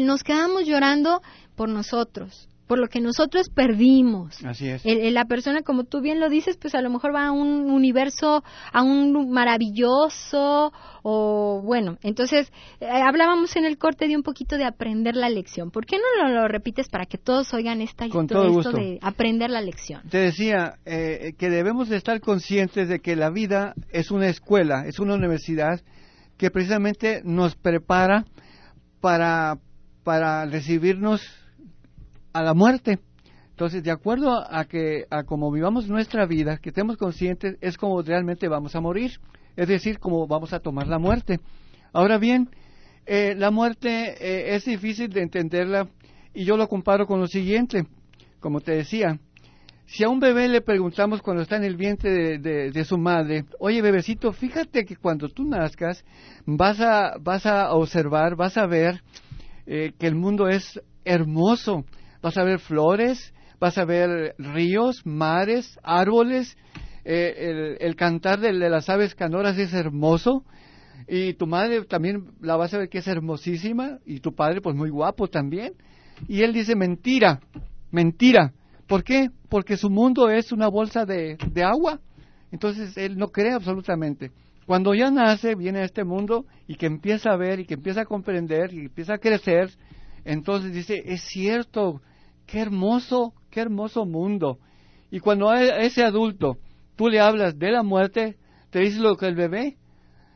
nos 0.00 0.22
quedamos 0.22 0.66
llorando 0.66 1.20
por 1.56 1.68
nosotros, 1.68 2.48
por 2.66 2.78
lo 2.78 2.88
que 2.88 3.00
nosotros 3.00 3.48
perdimos. 3.50 4.42
Así 4.44 4.68
es. 4.68 4.82
la 4.84 5.24
persona, 5.26 5.62
como 5.62 5.84
tú 5.84 6.00
bien 6.00 6.20
lo 6.20 6.28
dices, 6.28 6.56
pues 6.56 6.74
a 6.74 6.80
lo 6.80 6.88
mejor 6.88 7.14
va 7.14 7.26
a 7.26 7.30
un 7.32 7.70
universo, 7.70 8.42
a 8.72 8.82
un 8.82 9.30
maravilloso, 9.30 10.72
o 11.02 11.60
bueno, 11.62 11.98
entonces 12.02 12.50
eh, 12.80 12.86
hablábamos 12.86 13.56
en 13.56 13.64
el 13.64 13.76
corte 13.76 14.08
de 14.08 14.16
un 14.16 14.22
poquito 14.22 14.56
de 14.56 14.64
aprender 14.64 15.16
la 15.16 15.28
lección. 15.28 15.70
¿Por 15.70 15.84
qué 15.84 15.98
no 15.98 16.28
lo, 16.28 16.48
repites 16.48 16.88
para 16.88 17.06
que 17.06 17.18
todos 17.18 17.52
oigan 17.52 17.80
esta 17.82 18.06
historia 18.06 18.58
esto 18.58 18.72
de 18.72 18.98
aprender 19.02 19.50
la 19.50 19.60
lección? 19.60 20.02
Te 20.08 20.18
decía 20.18 20.78
eh, 20.86 21.34
que 21.36 21.50
debemos 21.50 21.88
de 21.88 21.96
estar 21.96 22.20
conscientes 22.20 22.88
de 22.88 23.00
que 23.00 23.16
la 23.16 23.30
vida 23.30 23.74
es 23.90 24.10
una 24.10 24.28
escuela, 24.28 24.86
es 24.86 24.98
una 24.98 25.14
universidad 25.14 25.82
que 26.38 26.50
precisamente 26.50 27.20
nos 27.24 27.54
prepara 27.54 28.24
para, 29.02 29.58
para 30.04 30.46
recibirnos 30.46 31.20
a 32.32 32.42
la 32.42 32.54
muerte. 32.54 33.00
Entonces, 33.50 33.82
de 33.82 33.90
acuerdo 33.90 34.42
a 34.48 34.64
que 34.64 35.04
a 35.10 35.24
como 35.24 35.50
vivamos 35.50 35.88
nuestra 35.88 36.24
vida, 36.24 36.56
que 36.56 36.70
estemos 36.70 36.96
conscientes, 36.96 37.58
es 37.60 37.76
como 37.76 38.00
realmente 38.00 38.48
vamos 38.48 38.74
a 38.74 38.80
morir, 38.80 39.10
es 39.56 39.68
decir, 39.68 39.98
como 39.98 40.26
vamos 40.26 40.54
a 40.54 40.60
tomar 40.60 40.86
la 40.86 40.98
muerte. 40.98 41.40
Ahora 41.92 42.16
bien, 42.16 42.48
eh, 43.04 43.34
la 43.36 43.50
muerte 43.50 44.14
eh, 44.20 44.54
es 44.54 44.64
difícil 44.64 45.10
de 45.10 45.22
entenderla 45.22 45.88
y 46.32 46.44
yo 46.44 46.56
lo 46.56 46.68
comparo 46.68 47.06
con 47.06 47.20
lo 47.20 47.26
siguiente, 47.26 47.84
como 48.40 48.60
te 48.60 48.72
decía, 48.72 49.18
si 49.92 50.04
a 50.04 50.08
un 50.08 50.20
bebé 50.20 50.48
le 50.48 50.62
preguntamos 50.62 51.20
cuando 51.20 51.42
está 51.42 51.56
en 51.56 51.64
el 51.64 51.76
vientre 51.76 52.38
de, 52.38 52.84
su 52.86 52.96
madre, 52.96 53.44
oye 53.58 53.82
bebecito, 53.82 54.32
fíjate 54.32 54.86
que 54.86 54.96
cuando 54.96 55.28
tú 55.28 55.44
nazcas 55.44 56.02
vas 56.46 56.80
a, 56.80 57.18
vas 57.20 57.44
a 57.44 57.74
observar, 57.74 58.34
vas 58.34 58.56
a 58.56 58.66
ver 58.66 59.02
eh, 59.66 59.92
que 59.98 60.06
el 60.06 60.14
mundo 60.14 60.48
es 60.48 60.80
hermoso, 61.04 61.84
vas 62.22 62.38
a 62.38 62.42
ver 62.42 62.58
flores, 62.58 63.34
vas 63.60 63.76
a 63.76 63.84
ver 63.84 64.34
ríos, 64.38 65.02
mares, 65.04 65.78
árboles, 65.82 66.56
eh, 67.04 67.76
el, 67.78 67.94
cantar 67.94 68.40
de, 68.40 68.50
de, 68.50 68.70
las 68.70 68.88
aves 68.88 69.14
canoras 69.14 69.58
es 69.58 69.74
hermoso. 69.74 70.42
Y 71.06 71.34
tu 71.34 71.46
madre 71.46 71.84
también 71.84 72.28
la 72.40 72.56
vas 72.56 72.72
a 72.72 72.78
ver 72.78 72.88
que 72.88 72.98
es 72.98 73.08
hermosísima. 73.08 73.98
Y 74.06 74.20
tu 74.20 74.34
padre 74.34 74.62
pues 74.62 74.74
muy 74.74 74.88
guapo 74.88 75.28
también. 75.28 75.74
Y 76.28 76.44
él 76.44 76.54
dice 76.54 76.76
mentira, 76.76 77.40
mentira 77.90 78.54
¿Por 78.86 79.04
qué? 79.04 79.30
Porque 79.48 79.76
su 79.76 79.90
mundo 79.90 80.28
es 80.30 80.52
una 80.52 80.68
bolsa 80.68 81.04
de, 81.04 81.36
agua. 81.64 82.00
Entonces 82.50 82.96
él 82.96 83.16
no 83.16 83.28
cree 83.28 83.52
absolutamente. 83.52 84.30
Cuando 84.66 84.94
ya 84.94 85.10
nace, 85.10 85.54
viene 85.54 85.80
a 85.80 85.84
este 85.84 86.04
mundo 86.04 86.46
y 86.66 86.76
que 86.76 86.86
empieza 86.86 87.30
a 87.30 87.36
ver 87.36 87.60
y 87.60 87.66
que 87.66 87.74
empieza 87.74 88.02
a 88.02 88.06
comprender 88.06 88.72
y 88.72 88.80
empieza 88.80 89.14
a 89.14 89.18
crecer, 89.18 89.70
entonces 90.24 90.72
dice, 90.72 91.02
es 91.04 91.22
cierto, 91.22 92.00
qué 92.46 92.60
hermoso, 92.60 93.34
qué 93.50 93.60
hermoso 93.60 94.04
mundo. 94.06 94.58
Y 95.10 95.20
cuando 95.20 95.50
a 95.50 95.62
ese 95.62 96.04
adulto 96.04 96.58
tú 96.96 97.08
le 97.08 97.20
hablas 97.20 97.58
de 97.58 97.70
la 97.70 97.82
muerte, 97.82 98.36
te 98.70 98.80
dice 98.80 99.00
lo 99.00 99.16
que 99.16 99.26
el 99.26 99.34
bebé. 99.34 99.76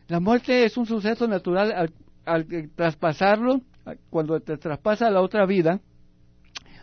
La 0.09 0.21
muerte 0.21 0.65
es 0.65 0.77
un 0.77 0.87
suceso 0.87 1.29
natural 1.29 1.73
al, 1.73 1.93
al 2.25 2.47
traspasarlo, 2.75 3.61
cuando 4.11 4.41
te 4.41 4.57
traspasa 4.57 5.07
a 5.07 5.11
la 5.11 5.21
otra 5.21 5.47
vida, 5.47 5.81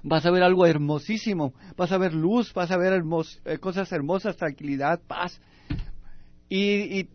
vas 0.03 0.25
a 0.25 0.31
ver 0.31 0.43
algo 0.43 0.65
hermosísimo, 0.65 1.53
vas 1.77 1.91
a 1.91 1.97
ver 1.97 2.13
luz, 2.13 2.53
vas 2.53 2.69
a 2.71 2.77
ver 2.77 3.01
eh, 3.45 3.57
cosas 3.57 3.91
hermosas, 3.91 4.37
tranquilidad, 4.37 5.01
paz. 5.07 5.41
Y, 6.49 7.07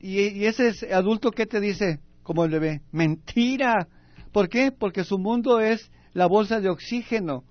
ese 0.44 0.92
adulto 0.92 1.30
que 1.30 1.46
te 1.46 1.60
dice, 1.60 2.00
como 2.24 2.44
el 2.44 2.50
bebé, 2.50 2.80
mentira. 2.90 3.86
¿Por 4.32 4.48
qué? 4.48 4.72
Porque 4.72 5.04
su 5.04 5.18
mundo 5.18 5.60
es 5.60 5.92
la 6.12 6.26
bolsa 6.26 6.60
de 6.60 6.70
oxígeno. 6.70 7.44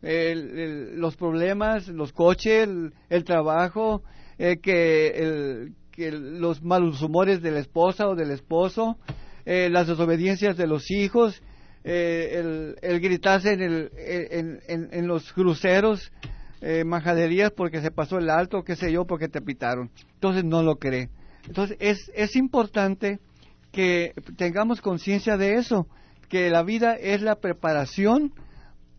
los 0.00 1.16
problemas, 1.16 1.88
los 1.88 2.12
coches, 2.12 2.68
el, 3.10 3.24
trabajo, 3.24 4.02
eh, 4.38 4.58
que, 4.62 5.70
que, 5.90 6.12
los 6.12 6.62
malos 6.62 7.02
humores 7.02 7.42
de 7.42 7.50
la 7.50 7.60
esposa 7.60 8.08
o 8.08 8.14
del 8.14 8.30
esposo, 8.30 8.96
eh, 9.44 9.68
las 9.70 9.86
desobediencias 9.86 10.56
de 10.56 10.66
los 10.66 10.90
hijos, 10.90 11.42
eh, 11.84 12.74
el, 12.82 13.00
gritarse 13.00 13.52
en, 13.52 13.62
el, 13.62 13.90
en, 13.96 14.88
en, 14.90 15.06
los 15.06 15.32
cruceros, 15.32 16.10
eh, 16.62 16.82
majaderías 16.84 17.50
porque 17.50 17.82
se 17.82 17.90
pasó 17.90 18.16
el 18.18 18.30
alto, 18.30 18.64
qué 18.64 18.74
sé 18.74 18.90
yo, 18.90 19.04
porque 19.04 19.28
te 19.28 19.42
pitaron. 19.42 19.90
Entonces 20.14 20.44
no 20.44 20.62
lo 20.62 20.76
cree. 20.76 21.10
Entonces 21.46 21.76
es, 21.80 22.10
es 22.14 22.36
importante 22.36 23.20
que 23.70 24.14
tengamos 24.36 24.80
conciencia 24.80 25.36
de 25.36 25.54
eso, 25.54 25.86
que 26.30 26.48
la 26.48 26.62
vida 26.62 26.94
es 26.94 27.20
la 27.20 27.36
preparación 27.36 28.32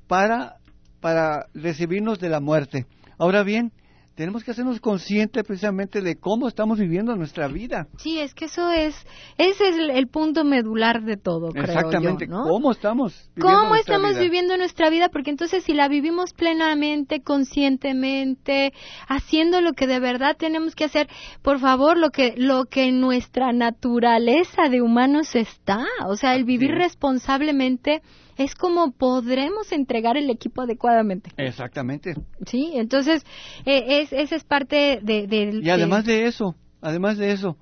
para, 0.07 0.57
para 0.99 1.47
recibirnos 1.55 2.19
de 2.19 2.29
la 2.29 2.39
muerte. 2.39 2.85
Ahora 3.17 3.43
bien, 3.43 3.71
tenemos 4.15 4.43
que 4.43 4.51
hacernos 4.51 4.80
conscientes 4.80 5.43
precisamente 5.43 6.01
de 6.01 6.15
cómo 6.15 6.47
estamos 6.47 6.80
viviendo 6.80 7.15
nuestra 7.15 7.47
vida. 7.47 7.88
Sí, 7.97 8.19
es 8.19 8.34
que 8.34 8.45
eso 8.45 8.71
es, 8.71 8.95
ese 9.38 9.69
es 9.69 9.75
el, 9.78 10.08
punto 10.08 10.45
medular 10.45 11.04
de 11.04 11.17
todo, 11.17 11.49
creo 11.49 11.65
Exactamente, 11.65 12.25
¿no? 12.28 12.43
¿cómo 12.43 12.71
estamos 12.71 13.30
viviendo 13.36 13.60
¿Cómo 13.60 13.75
estamos 13.75 14.17
viviendo 14.17 14.56
nuestra 14.56 14.89
vida? 14.89 15.10
Porque 15.10 15.32
entonces 15.32 15.63
si 15.65 15.73
la 15.73 15.89
vivimos 15.89 16.32
plenamente, 16.34 17.21
conscientemente, 17.21 18.71
haciendo 19.08 19.60
lo 19.60 19.73
que 19.73 19.88
de 19.88 19.99
verdad 19.99 20.38
tenemos 20.38 20.75
que 20.75 20.86
hacer, 20.86 21.10
por 21.41 21.60
favor, 21.60 21.97
lo 21.97 22.12
que, 22.12 22.36
lo 22.38 22.65
que 22.65 22.86
en 22.86 23.01
nuestra 23.01 23.51
naturaleza 23.51 24.69
de 24.69 24.82
humanos 24.82 25.36
está, 25.36 25.86
o 26.08 26.15
sea, 26.15 26.36
el 26.36 26.45
vivir 26.45 26.71
responsablemente 26.71 28.01
es 28.37 28.55
como 28.55 28.91
podremos 28.91 29.71
entregar 29.71 30.17
el 30.17 30.29
equipo 30.29 30.61
adecuadamente. 30.61 31.31
Exactamente. 31.37 32.15
Sí, 32.45 32.73
entonces 32.75 33.25
eh, 33.65 34.01
es, 34.01 34.13
esa 34.13 34.35
es 34.35 34.43
parte 34.43 34.99
de... 35.01 35.61
y 35.61 35.69
además 35.69 36.05
de, 36.05 36.25
eso, 36.25 36.55
además 36.81 37.17
de 37.17 37.31
eso, 37.31 37.57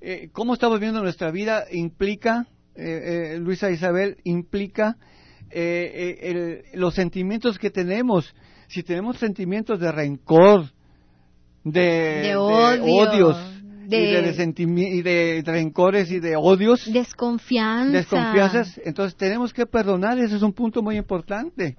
eh, 0.00 0.30
cómo 0.32 0.54
estamos 0.54 0.80
viendo 0.80 1.02
nuestra 1.02 1.30
vida 1.30 1.64
implica, 1.70 2.46
eh, 2.74 3.38
Luisa 3.40 3.70
Isabel, 3.70 4.18
implica 4.24 4.96
los 6.72 6.94
sentimientos 6.94 7.58
que 7.58 7.70
tenemos. 7.70 8.34
Si 8.66 8.82
tenemos 8.82 9.18
sentimientos 9.18 9.78
de 9.78 9.92
rencor, 9.92 10.72
de, 11.62 12.34
odios, 12.36 13.36
de, 13.86 14.64
y 14.66 15.02
de, 15.02 15.42
rencores 15.44 16.10
y 16.10 16.20
de 16.20 16.36
odios. 16.36 16.90
Desconfianza. 16.92 17.92
Desconfianzas. 17.92 18.80
Entonces 18.84 19.16
tenemos 19.16 19.52
que 19.52 19.66
perdonar, 19.66 20.18
ese 20.18 20.36
es 20.36 20.42
un 20.42 20.52
punto 20.52 20.82
muy 20.82 20.96
importante. 20.96 21.76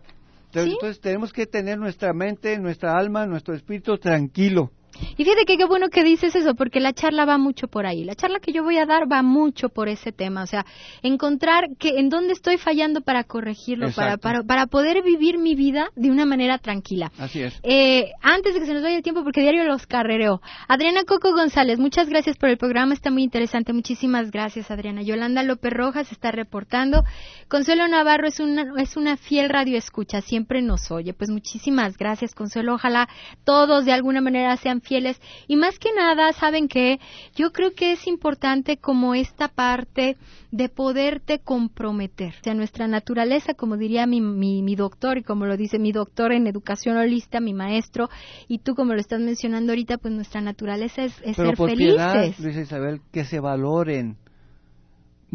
Entonces 0.53 1.01
tenemos 1.01 1.33
que 1.33 1.45
tener 1.45 1.77
nuestra 1.77 2.13
mente, 2.13 2.57
nuestra 2.57 2.97
alma, 2.97 3.25
nuestro 3.25 3.53
espíritu 3.53 3.97
tranquilo. 3.97 4.71
Y 5.17 5.23
fíjate 5.23 5.45
que 5.45 5.57
qué 5.57 5.65
bueno 5.65 5.89
que 5.89 6.03
dices 6.03 6.35
eso, 6.35 6.55
porque 6.55 6.79
la 6.79 6.93
charla 6.93 7.25
va 7.25 7.37
mucho 7.37 7.67
por 7.67 7.85
ahí. 7.85 8.03
La 8.03 8.15
charla 8.15 8.39
que 8.39 8.51
yo 8.51 8.63
voy 8.63 8.77
a 8.77 8.85
dar 8.85 9.11
va 9.11 9.21
mucho 9.21 9.69
por 9.69 9.89
ese 9.89 10.11
tema. 10.11 10.43
O 10.43 10.47
sea, 10.47 10.65
encontrar 11.01 11.69
que 11.77 11.99
en 11.99 12.09
dónde 12.09 12.33
estoy 12.33 12.57
fallando 12.57 13.01
para 13.01 13.23
corregirlo, 13.23 13.91
para, 13.91 14.17
para, 14.17 14.43
para, 14.43 14.67
poder 14.67 15.03
vivir 15.03 15.37
mi 15.37 15.55
vida 15.55 15.91
de 15.95 16.11
una 16.11 16.25
manera 16.25 16.57
tranquila. 16.57 17.11
Así 17.17 17.41
es. 17.41 17.59
Eh, 17.63 18.11
antes 18.21 18.53
de 18.53 18.59
que 18.59 18.65
se 18.65 18.73
nos 18.73 18.83
vaya 18.83 18.97
el 18.97 19.03
tiempo, 19.03 19.23
porque 19.23 19.41
diario 19.41 19.63
los 19.63 19.85
carrereo. 19.87 20.41
Adriana 20.67 21.03
Coco 21.03 21.31
González, 21.33 21.79
muchas 21.79 22.09
gracias 22.09 22.37
por 22.37 22.49
el 22.49 22.57
programa, 22.57 22.93
está 22.93 23.11
muy 23.11 23.23
interesante. 23.23 23.73
Muchísimas 23.73 24.31
gracias, 24.31 24.71
Adriana. 24.71 25.01
Yolanda 25.01 25.43
López 25.43 25.73
Rojas 25.73 26.11
está 26.11 26.31
reportando. 26.31 27.03
Consuelo 27.47 27.87
Navarro 27.87 28.27
es 28.27 28.39
una, 28.39 28.73
es 28.81 28.97
una 28.97 29.17
fiel 29.17 29.49
radio 29.49 29.77
escucha, 29.77 30.21
siempre 30.21 30.61
nos 30.61 30.91
oye. 30.91 31.13
Pues 31.13 31.29
muchísimas 31.29 31.97
gracias, 31.97 32.33
Consuelo. 32.33 32.75
Ojalá 32.75 33.07
todos 33.43 33.85
de 33.85 33.93
alguna 33.93 34.21
manera 34.21 34.55
sean 34.57 34.81
fieles. 34.85 35.19
Y 35.47 35.55
más 35.55 35.79
que 35.79 35.89
nada, 35.93 36.31
¿saben 36.33 36.67
que 36.67 36.99
Yo 37.35 37.51
creo 37.51 37.71
que 37.71 37.91
es 37.91 38.07
importante 38.07 38.77
como 38.77 39.15
esta 39.15 39.47
parte 39.47 40.17
de 40.51 40.69
poderte 40.69 41.39
comprometer. 41.39 42.33
O 42.39 42.43
sea, 42.43 42.53
nuestra 42.53 42.87
naturaleza, 42.87 43.53
como 43.55 43.75
diría 43.75 44.07
mi, 44.07 44.21
mi, 44.21 44.75
doctor 44.75 45.17
y 45.17 45.23
como 45.23 45.45
lo 45.45 45.57
dice 45.57 45.79
mi 45.79 45.91
doctor 45.91 46.31
en 46.31 46.47
educación 46.47 46.97
holista, 46.97 47.41
mi 47.41 47.53
maestro, 47.53 48.09
y 48.47 48.59
tú 48.59 48.73
como 48.73 48.93
lo 48.93 48.99
estás 48.99 49.19
mencionando 49.19 49.73
ahorita, 49.73 49.97
pues 49.97 50.13
nuestra 50.13 50.39
naturaleza 50.41 51.03
es, 51.03 51.13
ser 51.13 51.55
por 51.55 51.69
felices. 51.69 52.35
Piedad, 52.37 52.61
Isabel, 52.61 53.01
que 53.11 53.25
se 53.25 53.39
valoren. 53.39 54.17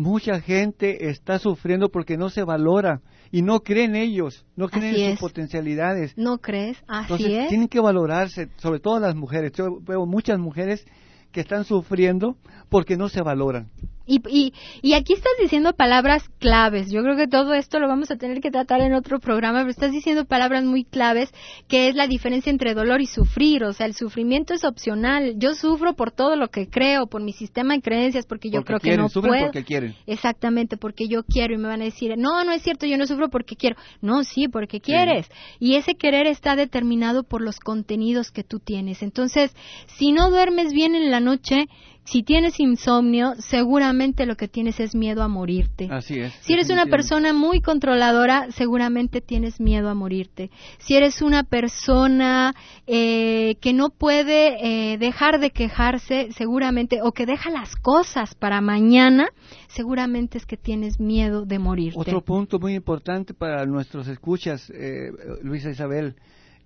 Mucha 0.00 0.40
gente 0.40 1.10
está 1.10 1.38
sufriendo 1.38 1.90
porque 1.90 2.16
no 2.16 2.30
se 2.30 2.42
valora 2.42 3.02
y 3.30 3.42
no 3.42 3.60
creen 3.60 3.94
ellos, 3.94 4.46
no 4.56 4.68
creen 4.70 4.96
en 4.96 5.10
sus 5.10 5.20
potencialidades. 5.20 6.16
¿No 6.16 6.38
crees? 6.38 6.78
Así 6.88 7.12
Entonces, 7.12 7.48
Tienen 7.50 7.68
que 7.68 7.80
valorarse, 7.80 8.48
sobre 8.56 8.80
todo 8.80 8.98
las 8.98 9.14
mujeres. 9.14 9.52
Yo 9.52 9.78
veo 9.82 10.06
muchas 10.06 10.38
mujeres 10.38 10.86
que 11.32 11.40
están 11.40 11.64
sufriendo 11.64 12.38
porque 12.70 12.96
no 12.96 13.10
se 13.10 13.20
valoran. 13.20 13.68
Y, 14.10 14.20
y, 14.28 14.52
y, 14.82 14.94
aquí 14.94 15.12
estás 15.12 15.34
diciendo 15.40 15.72
palabras 15.72 16.28
claves. 16.40 16.90
Yo 16.90 17.00
creo 17.04 17.16
que 17.16 17.28
todo 17.28 17.54
esto 17.54 17.78
lo 17.78 17.86
vamos 17.86 18.10
a 18.10 18.16
tener 18.16 18.40
que 18.40 18.50
tratar 18.50 18.80
en 18.80 18.92
otro 18.92 19.20
programa, 19.20 19.60
pero 19.60 19.70
estás 19.70 19.92
diciendo 19.92 20.24
palabras 20.24 20.64
muy 20.64 20.82
claves, 20.82 21.32
que 21.68 21.86
es 21.86 21.94
la 21.94 22.08
diferencia 22.08 22.50
entre 22.50 22.74
dolor 22.74 23.00
y 23.00 23.06
sufrir. 23.06 23.62
O 23.62 23.72
sea, 23.72 23.86
el 23.86 23.94
sufrimiento 23.94 24.52
es 24.52 24.64
opcional. 24.64 25.34
Yo 25.38 25.54
sufro 25.54 25.94
por 25.94 26.10
todo 26.10 26.34
lo 26.34 26.48
que 26.48 26.66
creo, 26.68 27.06
por 27.06 27.22
mi 27.22 27.32
sistema 27.32 27.74
de 27.74 27.82
creencias, 27.82 28.26
porque 28.26 28.50
yo 28.50 28.64
creo 28.64 28.80
que 28.80 28.96
no 28.96 29.08
puedo. 29.08 29.44
porque 29.44 29.62
quieren. 29.62 29.94
Exactamente, 30.08 30.76
porque 30.76 31.06
yo 31.06 31.22
quiero 31.22 31.54
y 31.54 31.58
me 31.58 31.68
van 31.68 31.82
a 31.82 31.84
decir, 31.84 32.12
no, 32.18 32.42
no 32.42 32.50
es 32.50 32.62
cierto, 32.62 32.86
yo 32.86 32.98
no 32.98 33.06
sufro 33.06 33.30
porque 33.30 33.54
quiero. 33.54 33.76
No, 34.00 34.24
sí, 34.24 34.48
porque 34.48 34.80
quieres. 34.80 35.28
Y 35.60 35.76
ese 35.76 35.94
querer 35.94 36.26
está 36.26 36.56
determinado 36.56 37.22
por 37.22 37.42
los 37.42 37.60
contenidos 37.60 38.32
que 38.32 38.42
tú 38.42 38.58
tienes. 38.58 39.04
Entonces, 39.04 39.54
si 39.86 40.10
no 40.10 40.30
duermes 40.30 40.72
bien 40.72 40.96
en 40.96 41.12
la 41.12 41.20
noche, 41.20 41.68
si 42.04 42.22
tienes 42.22 42.58
insomnio, 42.58 43.34
seguramente 43.38 44.26
lo 44.26 44.36
que 44.36 44.48
tienes 44.48 44.80
es 44.80 44.94
miedo 44.94 45.22
a 45.22 45.28
morirte. 45.28 45.88
Así 45.90 46.18
es. 46.18 46.32
Si 46.40 46.54
eres 46.54 46.70
una 46.70 46.86
persona 46.86 47.32
muy 47.32 47.60
controladora, 47.60 48.50
seguramente 48.50 49.20
tienes 49.20 49.60
miedo 49.60 49.88
a 49.88 49.94
morirte. 49.94 50.50
Si 50.78 50.96
eres 50.96 51.22
una 51.22 51.44
persona 51.44 52.54
eh, 52.86 53.56
que 53.60 53.72
no 53.72 53.90
puede 53.90 54.92
eh, 54.92 54.98
dejar 54.98 55.38
de 55.40 55.50
quejarse, 55.50 56.32
seguramente, 56.32 57.00
o 57.02 57.12
que 57.12 57.26
deja 57.26 57.50
las 57.50 57.76
cosas 57.76 58.34
para 58.34 58.60
mañana, 58.60 59.28
seguramente 59.68 60.38
es 60.38 60.46
que 60.46 60.56
tienes 60.56 60.98
miedo 60.98 61.44
de 61.44 61.58
morirte. 61.58 61.98
Otro 61.98 62.22
punto 62.22 62.58
muy 62.58 62.74
importante 62.74 63.34
para 63.34 63.66
nuestros 63.66 64.08
escuchas, 64.08 64.70
eh, 64.70 65.12
Luisa 65.42 65.70
Isabel, 65.70 66.16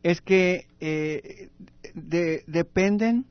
es 0.03 0.21
que 0.21 0.67
dependen 2.47 3.27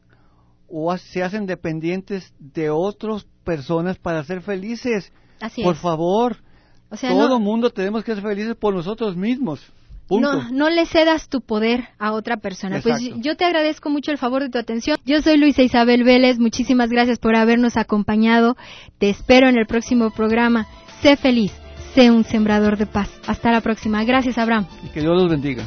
o 0.75 0.97
se 0.97 1.21
hacen 1.21 1.45
dependientes 1.45 2.33
de 2.39 2.71
otras 2.71 3.27
personas 3.43 3.99
para 3.99 4.23
ser 4.23 4.41
felices. 4.41 5.13
Así 5.39 5.61
por 5.61 5.75
favor, 5.75 6.37
todo 6.99 7.39
mundo 7.39 7.69
tenemos 7.69 8.03
que 8.03 8.15
ser 8.15 8.23
felices 8.23 8.55
por 8.55 8.73
nosotros 8.73 9.15
mismos. 9.15 9.61
No, 10.09 10.51
no 10.51 10.69
le 10.69 10.85
cedas 10.85 11.29
tu 11.29 11.41
poder 11.41 11.87
a 11.97 12.11
otra 12.11 12.37
persona. 12.37 12.81
Pues 12.81 12.99
yo 13.17 13.35
te 13.35 13.45
agradezco 13.45 13.89
mucho 13.89 14.11
el 14.11 14.17
favor 14.17 14.41
de 14.41 14.49
tu 14.49 14.57
atención. 14.57 14.97
Yo 15.05 15.21
soy 15.21 15.37
Luisa 15.37 15.61
Isabel 15.61 16.03
Vélez. 16.03 16.39
Muchísimas 16.39 16.89
gracias 16.89 17.19
por 17.19 17.35
habernos 17.35 17.77
acompañado. 17.77 18.57
Te 18.97 19.09
espero 19.09 19.47
en 19.47 19.57
el 19.57 19.65
próximo 19.65 20.11
programa. 20.11 20.67
Sé 21.01 21.15
feliz, 21.17 21.53
sé 21.93 22.11
un 22.11 22.23
sembrador 22.23 22.77
de 22.77 22.85
paz. 22.85 23.09
Hasta 23.27 23.51
la 23.51 23.61
próxima. 23.61 24.03
Gracias, 24.03 24.37
Abraham. 24.37 24.67
Y 24.83 24.89
que 24.89 25.01
Dios 25.01 25.15
los 25.15 25.29
bendiga. 25.29 25.63